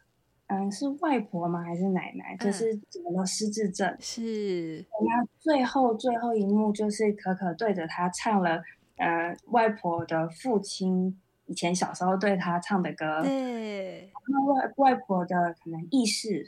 [0.47, 1.61] 嗯，是外婆吗？
[1.61, 2.35] 还是奶奶？
[2.37, 3.87] 就是得了失智症。
[3.87, 4.85] 嗯、是。
[5.05, 8.61] 那最后最后一幕就是可可对着他唱了，
[8.97, 13.21] 呃，外婆的父亲以前小时候对他唱的歌。
[13.21, 14.11] 对。
[14.27, 16.47] 那外外婆的可能意识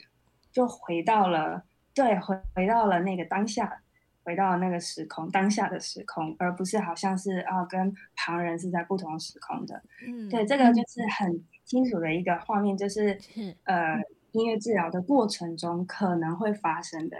[0.50, 1.62] 就回到了，
[1.94, 3.80] 对，回回到了那个当下。
[4.28, 9.82] 回到那个时空，当下的时空，而不是好像是啊，跟旁人是在不同时空的。
[10.06, 17.16] 嗯，对，这个就是很清楚的一个画面，就是、嗯、呃，音乐治疗的过程中可能会发生的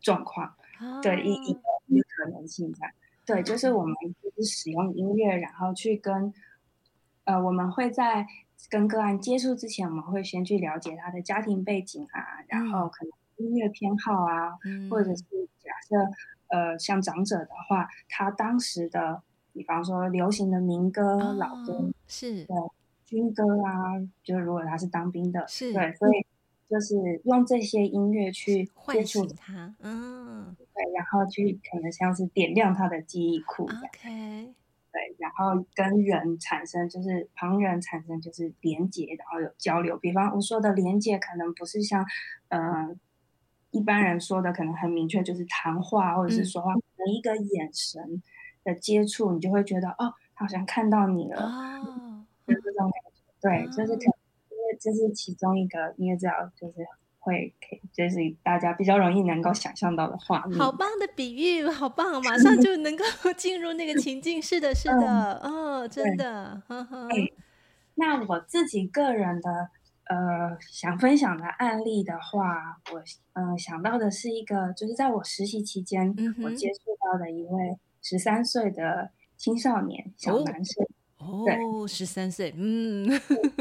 [0.00, 1.60] 状况，哦、对一一个
[2.16, 2.94] 可能性在。
[3.26, 6.32] 对，就是我们就是使用音乐，然后去跟
[7.24, 8.24] 呃，我们会在
[8.70, 15.24] 跟个案接触之前，我们会先去了解他的家庭背景啊，嗯、然后可能音乐偏好啊，嗯、或者是。
[15.88, 16.10] 假设
[16.48, 22.56] 呃，像长者的话，他当时的，比方说流行的民歌、哦、老歌，是对
[23.04, 26.24] 军歌啊，就是如果他是当兵的，是对，所以
[26.68, 34.54] 就是用这些音乐去唤醒他，嗯，对，然后去可能像是点亮他的记忆库，OK，
[34.92, 39.96] 对，然后跟人产生就是旁人产生就是连接，然后有交流。
[39.98, 42.04] 比方我说的连接，可能不是像
[42.48, 42.62] 嗯。
[42.62, 42.96] 呃
[43.74, 48.22] 一般人说的可能很明确，就是谈话或者是说话，每、嗯、一个眼神
[48.62, 53.20] 的接触，你就会觉得哦，他好像看到你了，哦、就这种感觉。
[53.40, 56.86] 对，就是可因为这是其中一个，你也知道，就是
[57.18, 60.56] 会可以，就是大家比较容易能够想象到的画面。
[60.56, 63.04] 好棒的比喻，好棒，马上就能够
[63.36, 64.40] 进入那个情境。
[64.40, 66.62] 是的， 是的，嗯、哦，真的。
[66.68, 67.08] 呵呵
[67.96, 69.70] 那我自己个人的。
[70.06, 73.00] 呃，想分享的案例的话，我
[73.32, 80.86] 嗯、呃、想到的是一个，就是在我实习期间，嗯、我接触到的一位十三岁的青少年小男生。
[81.16, 83.08] 哦，对十三岁，嗯。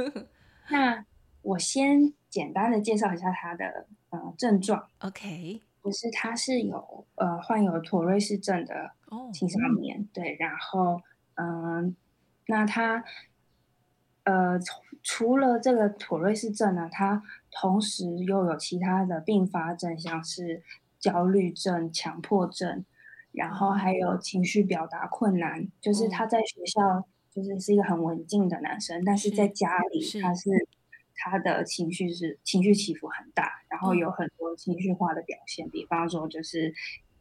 [0.69, 1.05] 那
[1.43, 4.85] 我先简单的介绍一下他的呃症状。
[4.99, 8.91] OK，就是他是有呃患有妥瑞氏症的
[9.31, 11.01] 青少年，哦、对，然后
[11.35, 11.93] 嗯、呃，
[12.47, 13.01] 那他
[14.25, 14.59] 呃。
[15.03, 20.63] 除了这个妥瑞氏症呢，他同时又有其他的并发症，像是
[20.97, 22.85] 焦虑症、强迫症，
[23.33, 25.59] 然后还有情绪表达困难。
[25.59, 30.67] 嗯、就是他在学校就是是一个很文静的男生，嗯、但是在家里他是，是
[31.15, 36.73] 他的情绪是情绪起伏很大，然后有很多情绪化的表现，嗯、比方说就是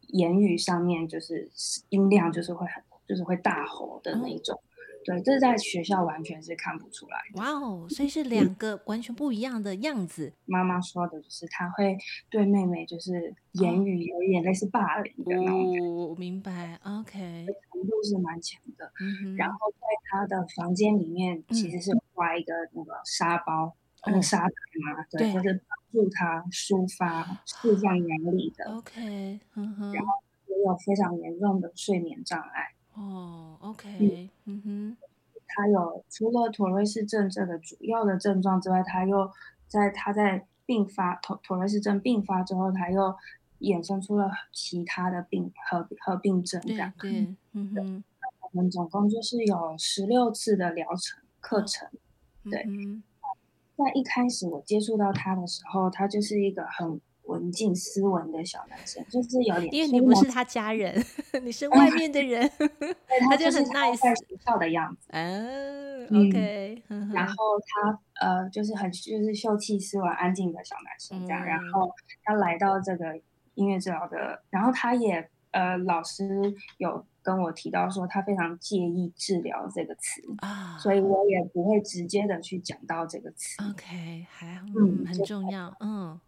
[0.07, 1.51] 言语上面就是
[1.89, 4.57] 音量就是会很就是会大吼的那种。
[5.03, 7.17] 嗯对，这是在学校完全是看不出来。
[7.35, 10.27] 哇哦，所以是两个完全不一样的样子。
[10.27, 11.97] 嗯、妈妈说的就是她会
[12.29, 15.77] 对妹妹就是言语有一点类似霸凌的那种。
[15.79, 16.79] 哦，我明白。
[16.83, 18.91] OK，程度是蛮强的。
[18.99, 19.35] 嗯哼。
[19.35, 24.53] 然后在他的房间里面，其实是挂一个那个沙包，嗯、那个沙袋
[24.85, 28.65] 嘛，对，对就是帮助他抒发释放压力的。
[28.75, 29.39] OK。
[29.55, 30.13] 然后
[30.47, 32.73] 也有非常严重的睡眠障碍。
[32.95, 34.97] 哦，OK，嗯哼，
[35.47, 39.31] 他有除了妥瑞氏症这个主要的症状之外，他又
[39.67, 43.15] 在他在并发妥妥瑞氏症并发之后，他又
[43.59, 46.93] 衍生出了其他的病合合并症这样。
[46.99, 48.03] 对，嗯哼，
[48.41, 51.87] 我们总共就是有十六次的疗程课程。
[52.43, 53.01] 哦、对，嗯、
[53.75, 57.01] 在一开始我接触到他的时候，他就是一个很。
[57.33, 61.03] 文静斯文的小男生，就是有点，因为你不是他家人，
[61.43, 62.49] 你是外面的人
[63.29, 65.07] 他就很 nice 在学校的样子。
[65.11, 66.83] 嗯，OK。
[67.13, 67.33] 然后
[67.65, 71.43] 他呃，就是很就是秀气斯文、安静的小男生这样。
[71.43, 71.91] 然后
[72.23, 73.19] 他来到这个
[73.55, 83.63] 音乐治疗的，然后他也呃，老师有跟我提到说，他非常介意“治疗”这个词啊，所以我也不会直接的去讲到这个词。
[83.69, 86.19] OK，还好，嗯，很重要，嗯。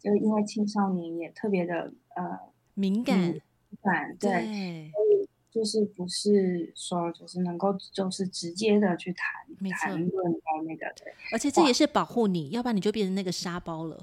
[0.00, 2.38] 就是因为青少年也特别的呃
[2.74, 3.40] 敏感，敏
[3.82, 4.30] 感对，
[4.92, 9.26] 所以就是不是说就是能够就是直接的去谈
[9.78, 13.98] 谈论到那个对，而且这也是保护你，要不然你就变成那个沙包了。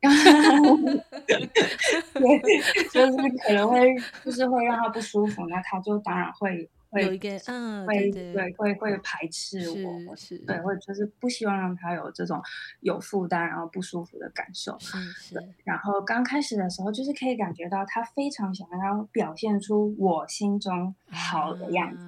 [0.02, 1.48] 对，
[2.92, 3.12] 就是
[3.46, 3.94] 可能会
[4.24, 6.68] 就是会让他不舒服，那他就当然会。
[6.94, 9.68] 会有一个嗯，会对，会会排斥
[10.08, 12.40] 我，是，是对，或者就是不希望让他有这种
[12.80, 15.54] 有负担然后不舒服的感受，是是。
[15.64, 22.04] 然后刚开始的时候，就是可以感觉到他非常想要表现出我心中好的样子，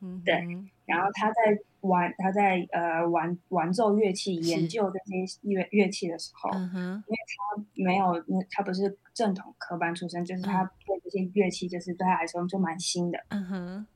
[0.00, 0.46] 嗯、对。
[0.86, 1.34] 然后他在
[1.80, 13.86] 玩，他在呃玩玩奏乐器，研究这些乐乐器的时候，因为他没有，他不是正统科班出身，就是他对这些乐器，就是对他来说就蛮新的，嗯哼。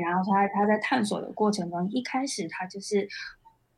[0.00, 3.08] 然后他他在探索的过程中，一开始他就是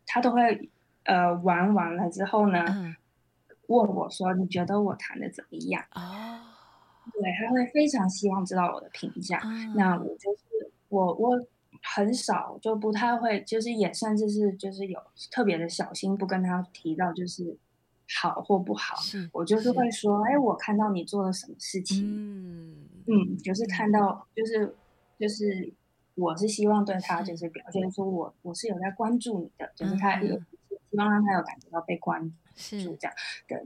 [0.06, 0.70] 他都会
[1.04, 2.96] 呃玩完了之后呢，嗯、
[3.66, 6.40] 问我说：“你觉得我弹的怎么样？”哦，
[7.12, 9.38] 对，他会非常希望知道我的评价。
[9.44, 11.38] 嗯、那我就是我我
[11.82, 14.98] 很少就不太会，就是也甚至是就是有
[15.30, 17.54] 特别的小心，不跟他提到就是
[18.18, 18.96] 好或不好。
[19.32, 22.02] 我就是会说：“哎，我看到你做了什么事情。
[22.02, 24.74] 嗯”嗯就是看到就是
[25.18, 25.74] 就是。
[26.18, 30.36] 我是希望对他就是表现出我我是有在关注你的，嗯、就是他有
[30.90, 32.20] 希望让他有感觉到被关
[32.56, 33.12] 注这样。
[33.46, 33.56] 对，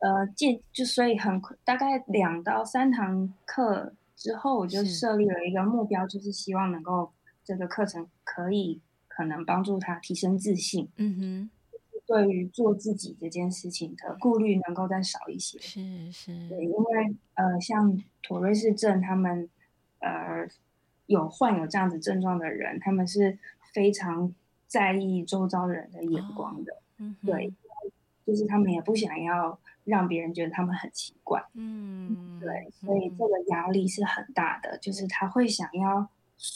[0.00, 7.10] 那呃，借就所以很大概两到三堂课之后，我就设立了一个目标，就是希望能够
[7.42, 10.86] 这个课程可以可能帮助他提升自信。
[10.96, 11.50] 嗯哼，
[12.06, 15.58] 对于做自己这件事情的顾虑能够再少一些。
[15.58, 19.48] 是是，对，因为呃，像妥瑞氏症他们
[20.00, 20.46] 呃。
[21.12, 23.38] 有患有这样子症状的人，他们是
[23.74, 24.34] 非常
[24.66, 26.82] 在意周遭人的眼光的，
[27.24, 27.52] 对，
[28.26, 36.08] 就是他们也不想要让别人觉得他们很奇怪，嗯，对，所以这个压力是很大的，嗯、就是他会想要，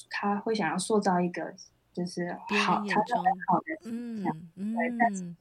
[0.09, 1.53] 他会想要塑造一个
[1.93, 2.33] 就是
[2.65, 5.35] 好，他是很好的形象，嗯，对，但是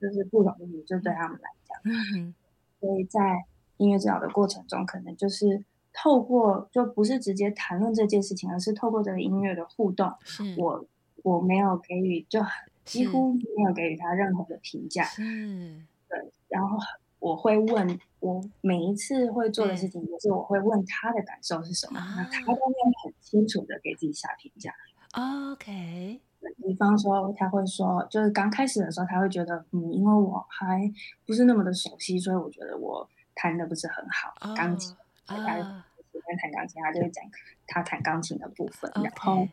[0.00, 2.34] 就是不容易，就对他们来讲，嗯，
[2.78, 3.44] 所以在
[3.78, 5.64] 音乐治疗的过程中，可能就是。
[5.92, 10.84] 透过就不是直接谈论这件事情，而是透过这个音乐的互动，是我
[11.22, 12.40] 我没有给予，就
[12.84, 15.04] 几乎没有给予他任何的评价。
[15.18, 16.32] 嗯，对。
[16.48, 16.78] 然后
[17.18, 22.72] 我会问，我每一次会做的事情，就是我会问他的感受是什么，那他都会
[23.04, 24.72] 很清楚的给自己下评价。
[25.12, 26.20] OK，
[26.62, 30.90] 比方说他会说，就是刚开始的时候，他会觉得，嗯，因为我还
[31.26, 34.94] 不是那么的熟悉，所以我觉得我弹的不是很好，钢琴。
[35.28, 35.84] 啊。
[36.28, 37.24] 在弹钢琴，他就会讲
[37.66, 38.90] 他弹钢琴的部分。
[38.96, 39.48] 然后，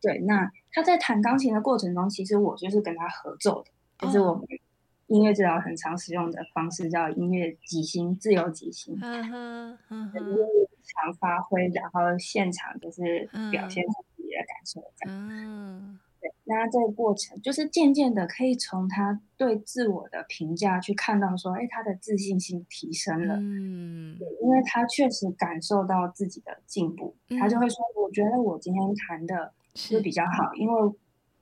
[0.00, 4.12] 对，那他在弹钢琴的过程中，其实我就是跟他合奏的，就、oh.
[4.12, 4.44] 是我们
[5.06, 8.98] 音乐治疗很常使用的方式，叫音乐即兴、自由即兴。
[9.00, 9.78] 嗯哼，
[11.20, 15.98] 发挥，然后现场就是表现自己的感受这样。
[16.50, 23.36] 那这个过程就是渐渐的可以从他对自我的评价去看到说，哎，他的自信心提升了。
[23.36, 30.92] 嗯，因为他确实感受到自己的进步，嗯、他就会说，我觉得我今天谈的是比较好，因为，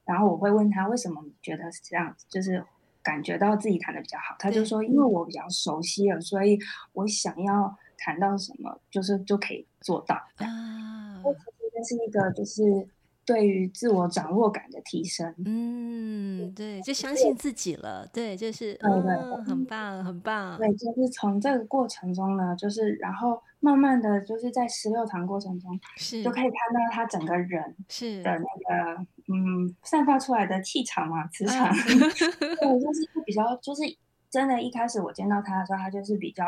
[0.04, 2.64] 然后我会问他为什么觉得是这样子，就是
[3.00, 6.58] 感觉到自己谈的比较好，他就说，因为我比较熟悉了，所以
[6.94, 10.16] 我想要谈到什么，就是就可以做到。
[10.16, 12.88] 啊，其实这是一个就是。
[13.26, 20.56] 对于自我掌握感的提升，嗯，对，就相信自己了，对，就是，对对，哦，很棒，很棒。
[20.56, 31.74] 对，就是从这个过程中呢，就是然后慢慢的就是在十六堂过程中，是就可以看到他整个人是的那个，嗯，散发出来的气场嘛，磁场，
[32.38, 33.82] 对，就是比较，就是
[34.30, 36.44] 真的，一开始我见到他的时候，他就是比较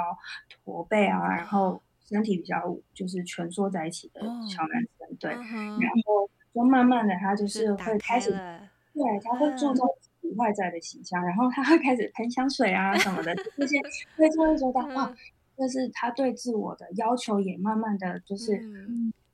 [0.64, 5.42] 驼背啊，然后身体比较就是蜷缩在一起的小男生，对，然
[6.06, 6.30] 后。
[6.58, 8.30] 就慢慢的，他就是会开始，
[8.92, 13.78] 对，他会注重自己外在的形象，嗯、然后他会开始喷香水啊什么的，这些
[14.18, 15.14] 会就会觉得哇，
[15.56, 18.60] 就是他对自我的要求也慢慢的就是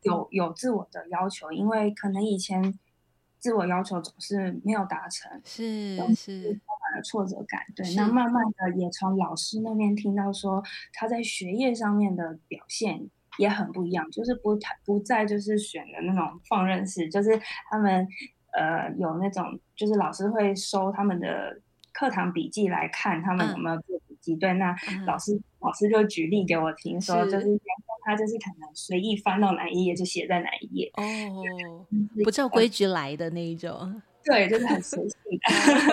[0.03, 2.79] 有、嗯、有自我的要求，因为可能以前
[3.39, 10.63] 自我要求总是没有达成，是是充满了挫折感，对，那慢慢的也从老师那边听到说
[10.93, 13.09] 他在学业上面的表现。
[13.39, 17.31] 也很不一样，就是不太不再就是选的那种放任式，就是
[17.71, 18.07] 他们
[18.53, 21.61] 呃有那种，就是老师会收他们的
[21.93, 24.35] 课堂笔记来看他们有没有做笔记。
[24.35, 24.75] 嗯、对，那
[25.07, 27.47] 老师、嗯、老师就举例给我听说，就是
[28.05, 31.87] 他就是可能随意翻到哪一页就写在哪一页哦，
[32.23, 34.03] 不照规矩来的那一种。
[34.25, 35.19] 对，就是很随性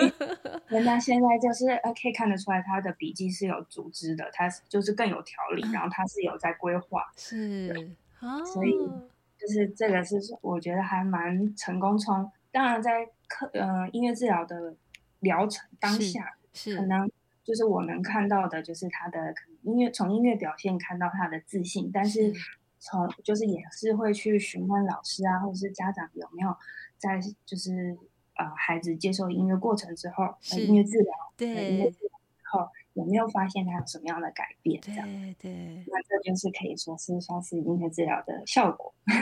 [0.68, 7.12] 人家现在就是呃，可以看得出来他的笔记是有组织的，他就是更有条理，然后他是有在规划。
[7.14, 8.72] 是，哦、所以
[9.38, 11.98] 就是这个是我觉得还蛮成功。
[11.98, 14.74] 从当然在课呃音乐治疗的
[15.20, 17.10] 疗程当下，是可能
[17.44, 22.32] 就是我能看到的就是他的音乐从音乐表现看到他的自信，但是
[22.78, 26.56] 从就是也是会去询问老师啊，或者是家长有没有
[26.96, 27.98] 在就是。
[28.34, 34.80] 呃，孩子接受音乐过程之后，呃、音乐治疗，对，音乐治疗之后有没有发现他有什么样的改变？
[34.80, 38.94] 对对，那这就是可以说是算是音乐治疗的效果。
[39.04, 39.14] 啊，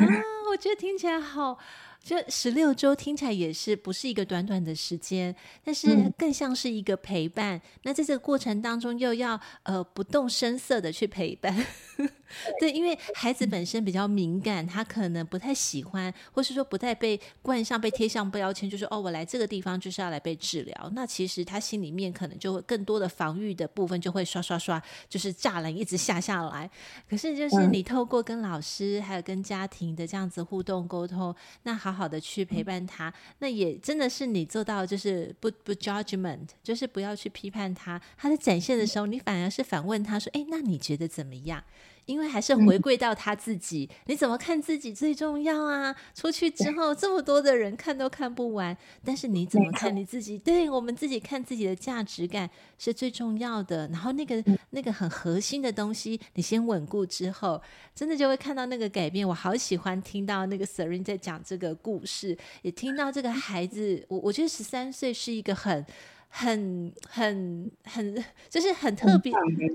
[0.52, 1.58] 我觉得听起来好。
[2.02, 7.56] 这十六周听起来也是不是一个短短的时间，但是更像是一个陪伴。
[7.56, 11.54] 嗯、那在这个过程当中，又要呃不动声色的去陪伴。
[12.58, 20.90] 对，因为孩子本身比较敏感，他可能不太喜欢，或是说不太被冠上、被贴上标签，就是哦，我来这个地方就是要来被治疗。
[20.94, 26.70] 那其实他心里面可能就会更多的防御的部分就会刷刷刷，就是栅栏一直下下来。
[27.08, 31.34] 可是就是你透过跟老师还有跟家庭的这样子互动沟通，
[31.64, 31.89] 那好。
[31.90, 38.00] 好好的去陪伴他，那也真的是你做到，就是不不 judgment，就是不要去批判他。
[38.16, 41.64] 他在展现的时候，你反而是反问他说：“哎，那你觉得怎么样？”
[42.06, 45.94] 因为还是回归到他自己，嗯、你怎么看自己最重要啊？
[46.14, 50.38] 出去之后这么多的人看都看不完，但是你怎么看你自己？
[50.38, 52.48] 对，我们自己看自己的价值感
[52.78, 53.86] 是最重要的。
[53.88, 57.60] 然后那个那个很核心的东西，你先稳固之后，
[57.94, 59.26] 真的就会看到那个改变。
[59.26, 65.84] 我好喜欢听到那个 Serene 在讲这个故事，也听到这个孩子，我我觉得十三岁是一个很。
[66.30, 69.32] 很很很，就是很特别，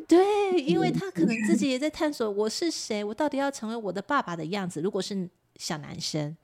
[0.07, 4.81] 对，因为他可能自己也在探索我是谁，我到底要成为我的爸爸的样子。
[4.81, 6.35] 如果是小男生。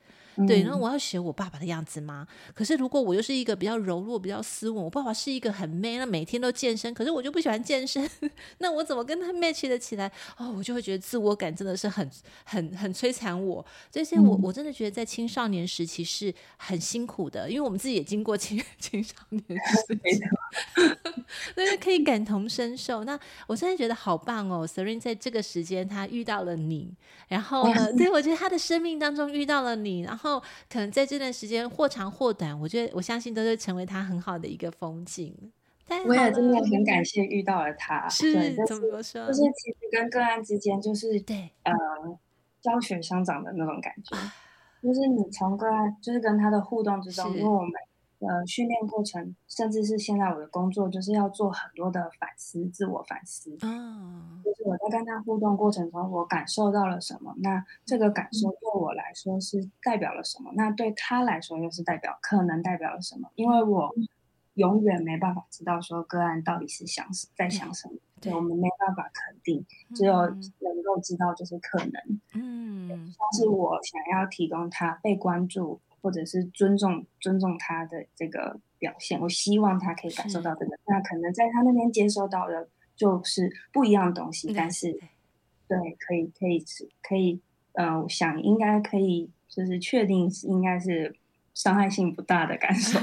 [0.48, 2.28] 对，然后我要学我爸爸的样子吗？
[2.54, 8.10] 可是如果我又是一个比较柔弱、比较斯文，我爸爸是一个很 man，那每天都健身，可是我就不喜欢健身，
[8.60, 10.12] 那我怎么跟他 match 得起来？
[10.38, 12.10] 哦，我就会觉得自我感真的是很、
[12.46, 13.66] 很、很摧残我。
[13.92, 19.44] 这些我我真的觉得在青少年时期是很辛苦的，因为我们自己也经过青 青少年
[19.86, 20.24] 时期，
[21.54, 23.04] 所以可以感同身受。
[23.04, 26.94] 那我现在觉得好棒哦，Serene 在这个时间他遇到了你，
[27.28, 30.21] 然后呢，对，我觉得他的生命当中遇到了你，然后。
[30.24, 35.36] 然后可能在这段时间或长或短，我觉得我相信都会成为他很好的一个风景。
[35.88, 39.26] 但我也真的很感谢遇到了他，是对怎么说？
[39.26, 41.74] 就是其实跟个案之间就是对呃
[42.62, 44.34] 教学相长的那种感觉，啊、
[44.84, 47.72] 就是你从个案就是跟他的互动之中，因为我们。
[48.22, 53.58] 呃，训练过程，甚至是现在我的工作，就是要做很多的反思，自我反思。
[53.64, 57.34] 嗯，就是我在跟他互动过程中，我感受到了什么？
[57.40, 60.52] 那这个感受对我来说是代表了什么？
[60.56, 63.28] 那对他来说又是代表，可能代表了什么？
[63.34, 63.92] 因为我
[64.54, 67.04] 永远没办法知道说个案到底是想
[67.36, 69.66] 在想什么，对，我们没办法肯定，
[69.96, 72.20] 只有能够知道就是可能。
[72.36, 75.82] 嗯，但是我想要提供他被关注。
[76.02, 80.78] 或者是尊重尊重他的这个表现，我希望他可以感受到这个。
[80.88, 84.92] 那可能在他那边接收到的就是不一样的东西，但是
[85.68, 86.64] 对，可以可以
[87.02, 87.42] 可以，
[87.74, 91.16] 嗯、呃，我想应该可以，就是确定应该是。
[91.54, 93.00] 伤害性不大的感受，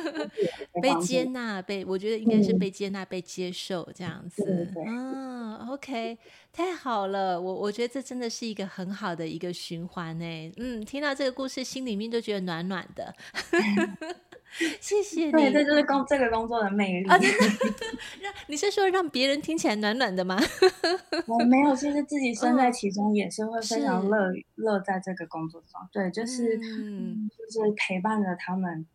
[0.82, 4.68] 被接纳，被我觉得应该是被接纳、嗯、被接受这样子。
[4.86, 6.18] 嗯，OK，
[6.52, 10.52] 太好了，我我觉得这真的是一个很好的一个循环呢。
[10.58, 13.14] 嗯，听到这个故事，心里面都觉得暖暖的。
[14.80, 17.08] 谢谢你，对，这就是工这个工作的魅力。
[17.08, 17.18] 啊！
[17.18, 17.36] 真的，
[18.22, 20.38] 让你是说让别人听起来暖暖的吗？
[21.28, 25.80] 我没有，其实自己身在其中也是会非常乐乐在这个工作中。
[25.92, 28.86] 对，就是嗯，就是陪伴着他们，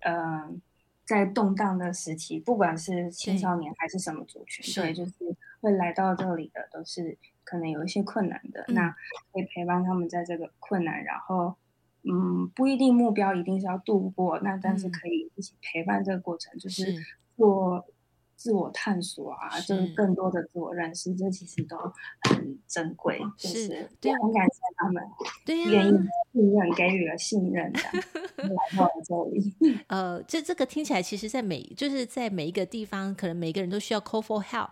[0.00, 0.50] 嗯、呃，
[1.04, 5.12] 在动荡的时期，不管是青少年还是什么族群，对，对，就是
[5.60, 8.88] 会来到这里的都是可能有一些困难的，嗯、那
[9.32, 11.54] 可以陪伴他们在这个困难，然后。
[12.06, 16.94] 嗯，不一定目标一定是要度过，那但是可以一起陪伴这个过程，嗯、就是
[17.36, 17.84] 做
[18.36, 21.76] 自我探索啊，是就是更多的自我认识，这其实都
[22.28, 23.18] 很珍贵。
[23.38, 25.02] 是，就是对，很感谢他们，
[25.46, 25.96] 对呀、啊，愿意
[26.32, 27.80] 信任，给予了信任的
[28.36, 29.54] 来到这里。
[29.88, 34.70] 呃，这这个听起来，其实，在每就是在每一个地方，可能每个人都需要 call for help。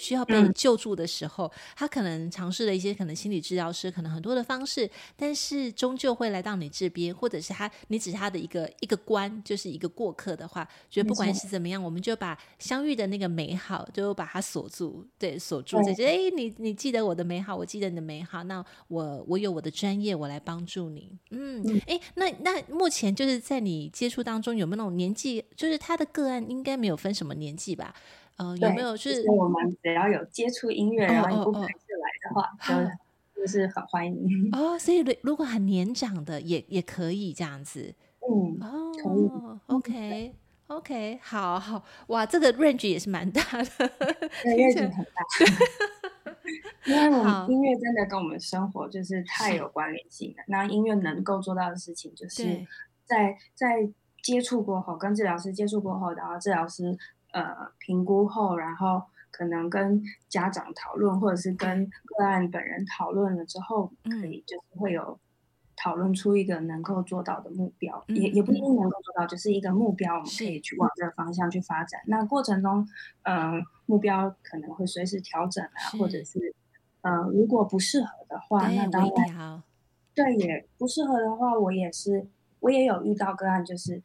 [0.00, 16.06] 需要被救助的时候，嗯、他可能尝试了一些可能心理治疗师可能很多的方式，但是终究会来到你这边，或者是他你只是他的一个一个关，就是一个过客的话，觉得不管是怎么样，我们就把相遇的那个美好就把它锁住，对，锁住这些。
[16.06, 21.18] 哎，你你记得我的美好，我记得你的美好，那我我有我的专业，我来帮助你。
[21.30, 27.94] 嗯，哎，那那目前就是在你接触当中有没有那种年纪，就是他的个案应该没有分什么年纪吧？
[28.40, 29.22] 呃，有没有是？
[29.30, 31.66] 我们只要有接触音乐，然后你不排斥
[32.00, 32.72] 来的话，就
[33.42, 34.48] 就是很欢迎。
[34.52, 37.94] 哦，所以如果很年长的也也可以这样子。
[38.20, 39.30] 嗯，哦，可以。
[39.66, 40.34] OK
[40.68, 43.64] OK，好好，哇，这个 range 也是蛮大的
[44.44, 45.22] ，range 很大。
[46.86, 50.44] 因为我们音乐真的跟我们生活就是太有关联性了。
[50.46, 52.66] 那音乐能够做到的事情，就是
[53.04, 53.88] 在在
[54.22, 56.96] 接触过后，跟治疗师接触过后，然后治疗师。
[57.32, 65.18] 呃，评估后，然后可能跟家长讨论，或者是跟个案本人讨论了之后，可以就是会有
[65.76, 70.60] 讨论出一个能够做到的目标，嗯、也也不一定能够做到，就是一个目标，我们可以。
[70.60, 72.00] 去往这个方向去发展。
[72.06, 72.86] 那过程中，
[73.22, 76.54] 嗯、呃，目标可能会随时调整啊，或者是，
[77.02, 79.62] 嗯、呃，如果不适合的话，那当然，
[80.14, 82.26] 对，也不适合的话，我也是，
[82.58, 84.02] 我也有遇到个案，就是。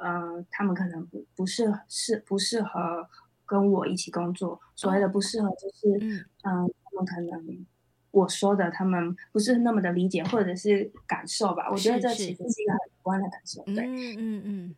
[0.00, 3.08] 嗯、呃，他们可能不不适适不适合
[3.46, 4.60] 跟我一起工作。
[4.74, 5.98] 所谓的不适合，就是
[6.42, 7.66] 嗯、呃，他们可能
[8.10, 11.68] 我说的，他们不是那么的理解或者是感受吧。
[11.70, 13.62] 我觉得这其实是一个很主观的感受。
[13.64, 14.74] 对，嗯嗯嗯，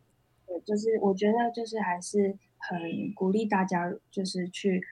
[0.46, 4.82] 对，就是我觉得就是还是很鼓励大家，就是去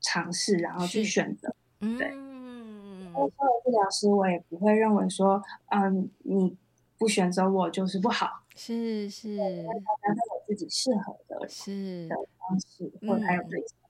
[0.00, 1.54] 尝试，然后去选择。
[1.80, 3.30] 对，嗯，作为
[3.64, 6.56] 治疗师，我也不会认为说，嗯，你
[7.04, 8.42] 不选择我就是不好。
[8.56, 13.83] 是是，大家都有自己适合的是的方式，或者还有对象。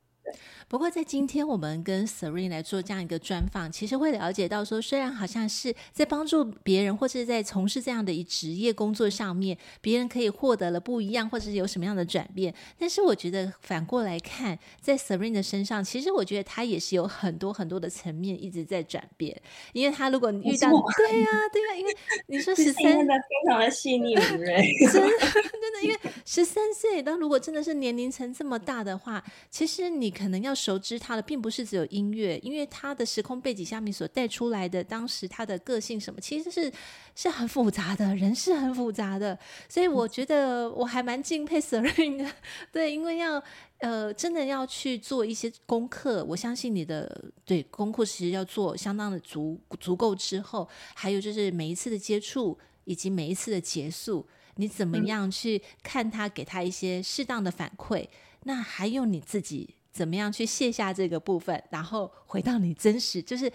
[0.68, 12.52] 不过，在今天我们跟 Serene 来做这样一个专访，其实会了解到说，虽然好像是在帮助别人，或是在从事这样的一职业工作上面，别人可以获得了不一样，或者是有什么样的转变。
[12.78, 19.40] 但是，我觉得反过来看，在 Serene 的身上，其实我觉得他也是有很多很多的层面一直在转变。
[19.72, 21.96] 因为他如果遇到，对呀、啊，对呀、啊，因为
[22.26, 30.54] 你说 十三， 真的非常的细腻敏锐，真的真的，因为十三岁，当如果真的是年龄层这么大的话，其实你可能要。
[30.54, 36.72] 熟知他的并不是只有音乐，因为他的时空背景下面所带出来的，当时他的个性什么，其实是
[37.14, 39.36] 是很复杂的，人是很复杂的，
[39.68, 42.30] 所以我觉得我还蛮敬佩 Serene 的，
[42.72, 43.42] 对，因为要
[43.78, 58.06] 呃真的要去做一些功课，我相信你的对功课其实要做相当的足足够之后，还有就是每一次的接触以及每一次的结束，你怎么样去看他，给他一些适当的反馈，
[58.44, 59.74] 那还有你自己。
[59.94, 63.50] 怎么样去卸下这个部分，然后回到你真实，就是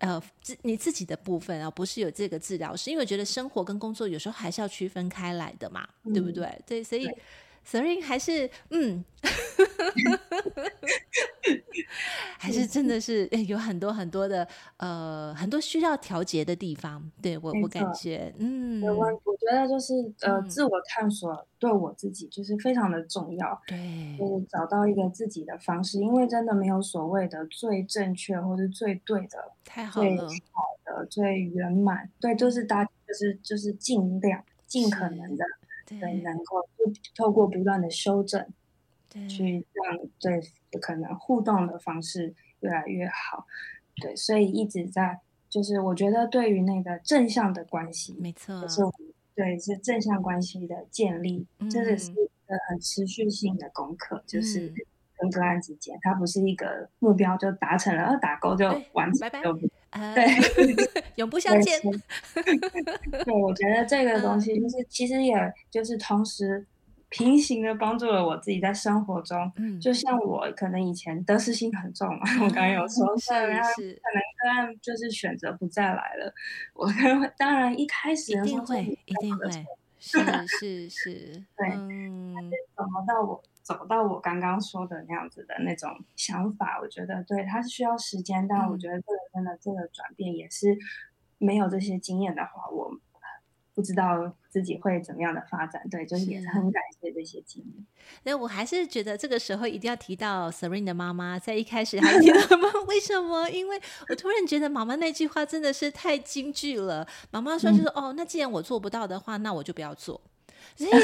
[0.00, 6.60] 呃自你自己的部分啊，不是有这个治疗师，因为我觉得生活跟工作有时候还是要区分开来的嘛，嗯、对不对？
[6.66, 7.08] 对，所以。
[7.66, 9.04] Serene 还是嗯，
[12.38, 14.46] 还是真的是有很多很多的
[14.76, 17.10] 呃很多需要调节的地方。
[17.20, 23.60] 对我我感觉嗯，我我觉得就是呃自我探索对我自己就是非常的重要。
[23.66, 32.08] 对，就是找到一个自己的方式，因为真的没有所谓的最正确或是最对的，太好了，最好的最圆满。
[32.20, 34.40] 对，就是大家就是就是尽量。
[34.68, 35.44] 尽尽可能的
[35.86, 38.46] 对，对，能够就透过不断的修正，
[39.08, 40.40] 对，去让对
[40.80, 43.46] 可能互动的方式越来越好。
[44.02, 48.82] 对，所以一直在就是我觉得对于那个正向的关系，没错，就是
[49.34, 54.66] 对是正向关系的建立，这、嗯、是是一个很持续性的功课，就是。
[54.66, 54.74] 嗯
[55.18, 59.40] 跟个案之间，它不是一个目标就达成了，打勾就完成，拜拜。
[60.14, 61.80] 对， 永不相见。
[61.82, 65.34] 对，我觉得这个东西就是，嗯、其实也
[65.70, 66.66] 就是同时
[67.08, 69.50] 平行的帮助了我自己在生活中。
[69.56, 76.32] 嗯，就像我可能以前得失心很重嘛，嗯、我刚刚有说，是是，可能个案就是选择不再来了。
[76.74, 76.88] 我
[77.38, 79.48] 当然一开始一定会，一定会，
[80.06, 82.34] 是是是， 对，嗯，
[82.76, 83.42] 怎么到我？
[83.62, 90.68] 走到我刚刚说的那样子的那种想法，我觉得对，它是需要时间，但我觉得这个真的这个转变也是
[91.38, 92.96] 没有这些经验的话，我
[93.76, 95.86] 不知道自己会怎么样的发展。
[95.88, 97.86] 对，就是也是很感谢这些经验。
[98.24, 103.48] 那我还是觉得这个时候一定要提到 Serene 的妈妈，在一开始还提到 妈为什么？
[103.50, 107.06] 因为我突然觉得妈妈那句话真的是太金句了。
[107.30, 110.20] 妈妈说就是、嗯、哦，那既然我做不到的话，那我就不要做。
[110.78, 110.98] 有没有？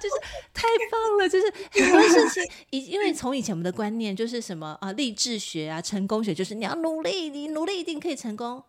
[0.00, 0.14] 就是
[0.52, 1.28] 太棒了！
[1.28, 8.62] 就是很多事情，以因为从以前我们的观念就是什么啊，励志学啊，成功学，就是你要努力，你努力一定可以成功，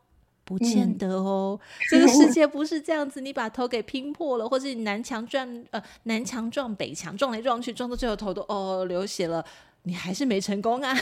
[0.48, 1.60] 不见得哦。
[1.62, 9.46] 嗯、这个世 界不是这样子，你把头给拼破了，或是你南墙撞呃南墙撞北墙，撞来撞去，撞到最后头都哦流血了。
[9.84, 10.94] 你还是没成功啊！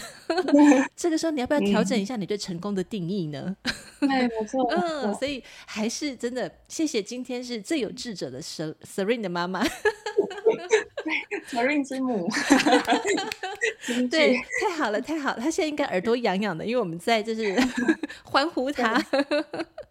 [0.95, 3.55] 这个时候你要不要调整一下你对成功的定义呢？
[3.99, 4.63] 对，没错。
[4.69, 9.65] 嗯，所以还是真的谢谢今天是最有智者的 Serene 的妈妈。
[11.49, 12.27] Serene 之母，
[14.09, 17.55] 对，太好了，太好了，他现在应该耳朵痒痒的，因为我们在就是
[18.23, 18.93] 欢呼他，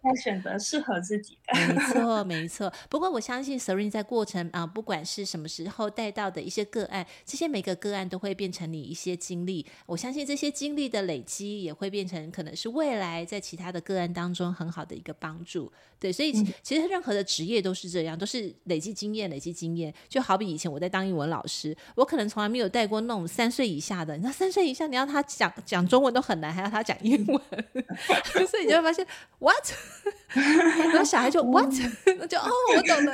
[0.01, 2.71] 他选择适合自己的，没错，没错。
[2.89, 9.65] 不过我相信 Serene 在过程啊，不管是什么时候带到的一些个案，这些每个个案都会变成你一些经历。
[9.85, 15.71] 我相信这些经历的累积，也会变成可能是未来在其他的个案当中很好的一个帮助。
[15.97, 19.93] 对，所以其实任何的职业都是这样，都是累积经验，累积经验。
[20.09, 24.15] 就好比以前我在当英文老师，我可能从来没有带过那种三岁以下的。
[24.15, 27.41] 你知道三岁以下，你要他讲讲中文都很难，还要他讲英文，
[28.47, 29.05] 所以你就会发现
[29.39, 29.71] what，
[30.33, 31.71] 然后小孩就 what，
[32.17, 33.13] 那 就哦，我懂了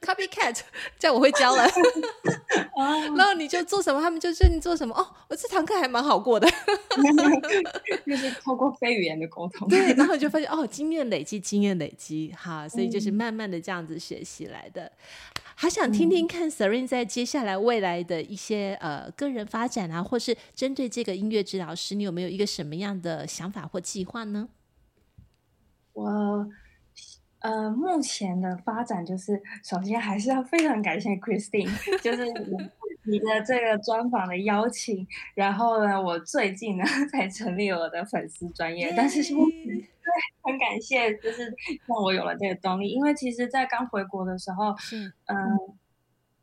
[0.00, 0.58] ，copycat，
[0.98, 1.68] 这样我会教了。
[3.16, 4.94] 然后你就做什么，他们就说你做什么。
[4.94, 6.48] 哦，我这堂课还蛮好过的，
[8.06, 9.68] 就是透过非语言的沟通。
[9.68, 14.90] 对，然后你就发现哦，经验累积，经验累积，哈，所以就是慢慢的这样子学习来的。
[15.60, 24.48] 好想听听看 Serene 在接下来未来的一些呃个人发展啊，或是针对这个音乐治疗师，你有没有一个什么样的想法或计划呢？
[25.92, 26.48] 我
[27.40, 31.68] 呃目前的发展就是，首先还是要非常感谢 Christine，
[32.02, 32.24] 就是
[33.04, 39.86] 你的这个专访的邀请，然后呢，我最近呢 才成立我的粉丝专业，但是目前。
[40.02, 41.54] 对，很感谢，就是
[41.86, 42.88] 让我有了这个动力。
[42.88, 45.36] 因为其实，在刚回国的时候，嗯，嗯，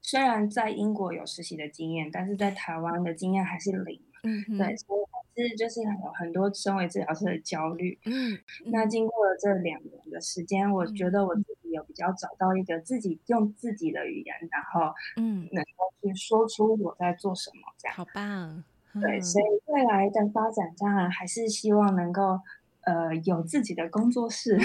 [0.01, 3.99] 虽然在英国有实习的经验，但是在台湾的经验还是零。
[4.23, 7.99] 嗯，对，所以还是就是有很多身为治疗师的焦虑。
[8.05, 17.95] 嗯，那经过了这两年的时间，我觉得我自己有比较找到一个自己用自己的语言，然后嗯，能够去说出我在做什么，这样。
[17.95, 18.63] 好棒。
[18.99, 22.39] 对，所以未来的发展当然还是希望能够。
[22.87, 24.57] 呃，有自己的工作室，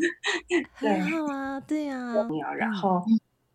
[0.80, 2.14] 对，很好啊，对啊，
[2.56, 3.04] 然后，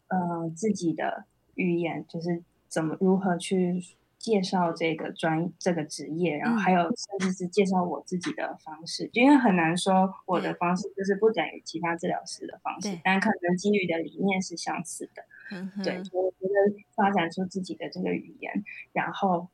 [0.07, 1.25] 呃，自己的
[1.55, 3.83] 语言就是怎么如何去
[4.23, 15.21] 介绍这个专这个职业，然后还有甚至是介绍我自己的方式，因为很难说我的方式就是不等于其他治疗师的方式，但可能基于的理念是相似的，
[15.83, 18.63] 对，所以我觉得发展出自己的这个语言，
[18.93, 19.49] 然后。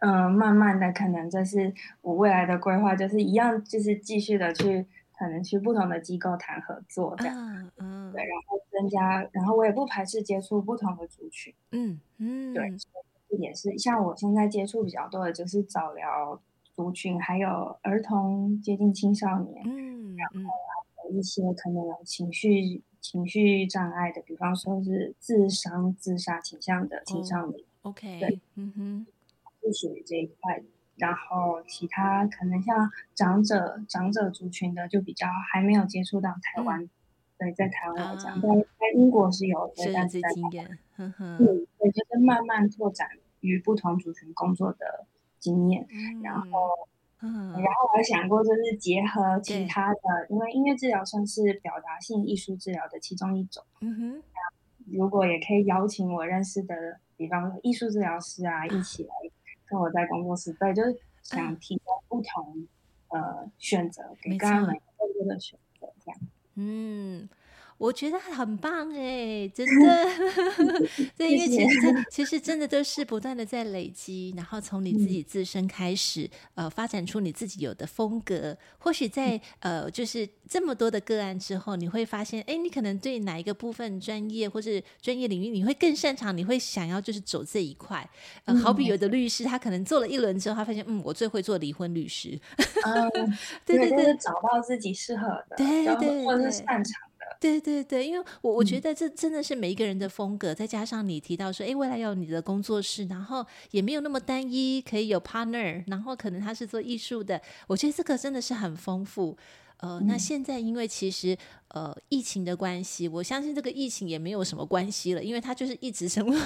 [0.00, 4.86] 嗯、呃，慢慢的，可能这是我未来的规划，就是一样，就是继续的去，
[5.18, 8.12] 可能去不同的机构谈合作，这样，嗯，嗯。
[8.12, 12.70] 对，然后增加，然后我也不排斥接触不同的族群，嗯嗯，对，
[13.36, 16.40] 也是像我现在接触比较多的，就是早疗
[16.74, 20.50] 族群，还有儿童接近青少年，嗯，然后
[20.96, 29.06] 还有一些可能有情绪情绪障碍的，比方说是自伤自杀倾向的青少年，哦，OK，对，嗯哼。
[29.60, 30.62] 是属于这一块，
[30.96, 36.90] 然后其他可能像长者、长者族群的就比较还没有接触到台湾，嗯、
[37.38, 41.38] 对，在台湾来讲，在、啊、在英国是有的，但是在经验，嗯嗯，
[41.78, 43.08] 对，就是慢慢拓展
[43.40, 45.06] 与不同族群工作的
[45.38, 46.48] 经验，嗯、然后
[47.20, 53.62] 嗯，然后我还想过，就是结合其他的，因为音乐治疗算是表达性艺术治疗的其中一种。
[53.80, 54.22] 嗯哼，
[54.92, 59.14] 如果也可以邀请我认识的，比方说艺术治疗师啊，一起来
[59.66, 62.66] 跟我在工作室，对，就是想提供不同
[63.10, 66.20] 呃选择给他们更多的选择，这样。
[66.58, 67.28] 嗯。
[67.78, 70.06] 我觉得很棒哎，真的，
[71.16, 78.56] 对，因为其实这 其实真的都是不断的在累积，然后从你自己自身开始，呃，发展出你自己有的风格。
[78.78, 88.08] 或许在呃，就是这么多的个案之后，你会发现，哎，你可能对哪一个部分专业或是专业领域你会更擅长，你会想要就是走这一块。
[88.44, 92.36] 呃，好比有的律师，他可能做了一轮之后，他发现，嗯，我最会做离婚律师。
[92.84, 93.08] 嗯，
[93.64, 97.07] 对对对，找到自己适合的，对对对，或者是擅长。
[97.40, 109.36] 对对对，因为我我觉得这真的是每一个人的风格，嗯、再加上你提到说，哎，未来要有你的工作室，然后也没有那么单一，可以有 partner，然后可能他是做艺术的，我觉得这个真的是很丰富。
[109.76, 116.36] 呃，嗯、那现在因为其实呃疫情的关系，我相信这个疫情也没有什么关系了，因为它就是一直成为，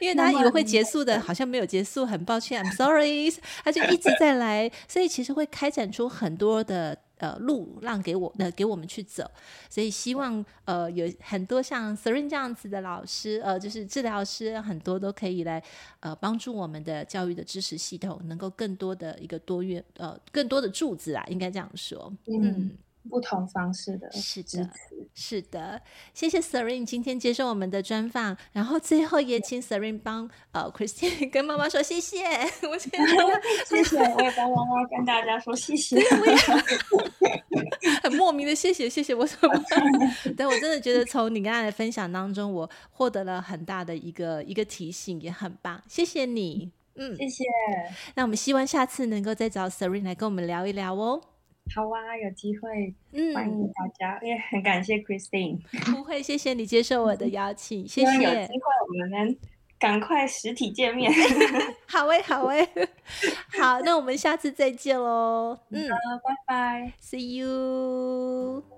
[0.00, 3.34] 因为大家以为会结束的，好像没有结束，很抱歉，I'm sorry，
[3.64, 6.96] 它就一直在来，所以其实会开展出很多的。
[7.18, 9.30] 呃，路让给我，呃，给我们去走，
[9.70, 15.62] 所以希望呃有很多像 Serene 这样子的老师，呃，就是治疗师，很多都可以来
[16.00, 22.68] 呃帮助我们的教育的知识系统，能够更多的一个多元，呃，更多的柱子啊，应该这样说，嗯。
[22.68, 24.70] 嗯不同方式的，是的，
[25.14, 25.82] 是的，
[26.12, 32.24] 谢谢 Serene 今天接受我们的专访，然后最后也请 Serene 帮呃 Christine 跟妈妈说谢谢，
[32.70, 32.98] 我觉得
[33.66, 35.98] 谢谢，我也帮妈妈跟大家说谢谢，
[38.02, 39.64] 很莫名的谢谢谢谢我怎么？
[40.36, 47.44] 但我真的觉得从你刚才的分享当中，我获得了很大的一个一个提醒，也很棒，谢谢你，嗯，谢谢。
[48.14, 51.20] 那我们希望下次能够再找 Serene 来跟我们聊一聊哦。
[51.74, 52.94] 好啊，有机会，
[53.34, 55.58] 欢迎大家，也、嗯、很感谢 Christine。
[55.92, 58.12] 不会，谢谢你接受我的邀请， 谢谢。
[58.14, 59.36] 有机会我们能
[59.78, 61.12] 赶快实体见面。
[61.86, 62.68] 好诶，好诶，
[63.60, 65.58] 好，那我们下次再见喽。
[65.70, 68.77] 嗯，好，拜拜，See you。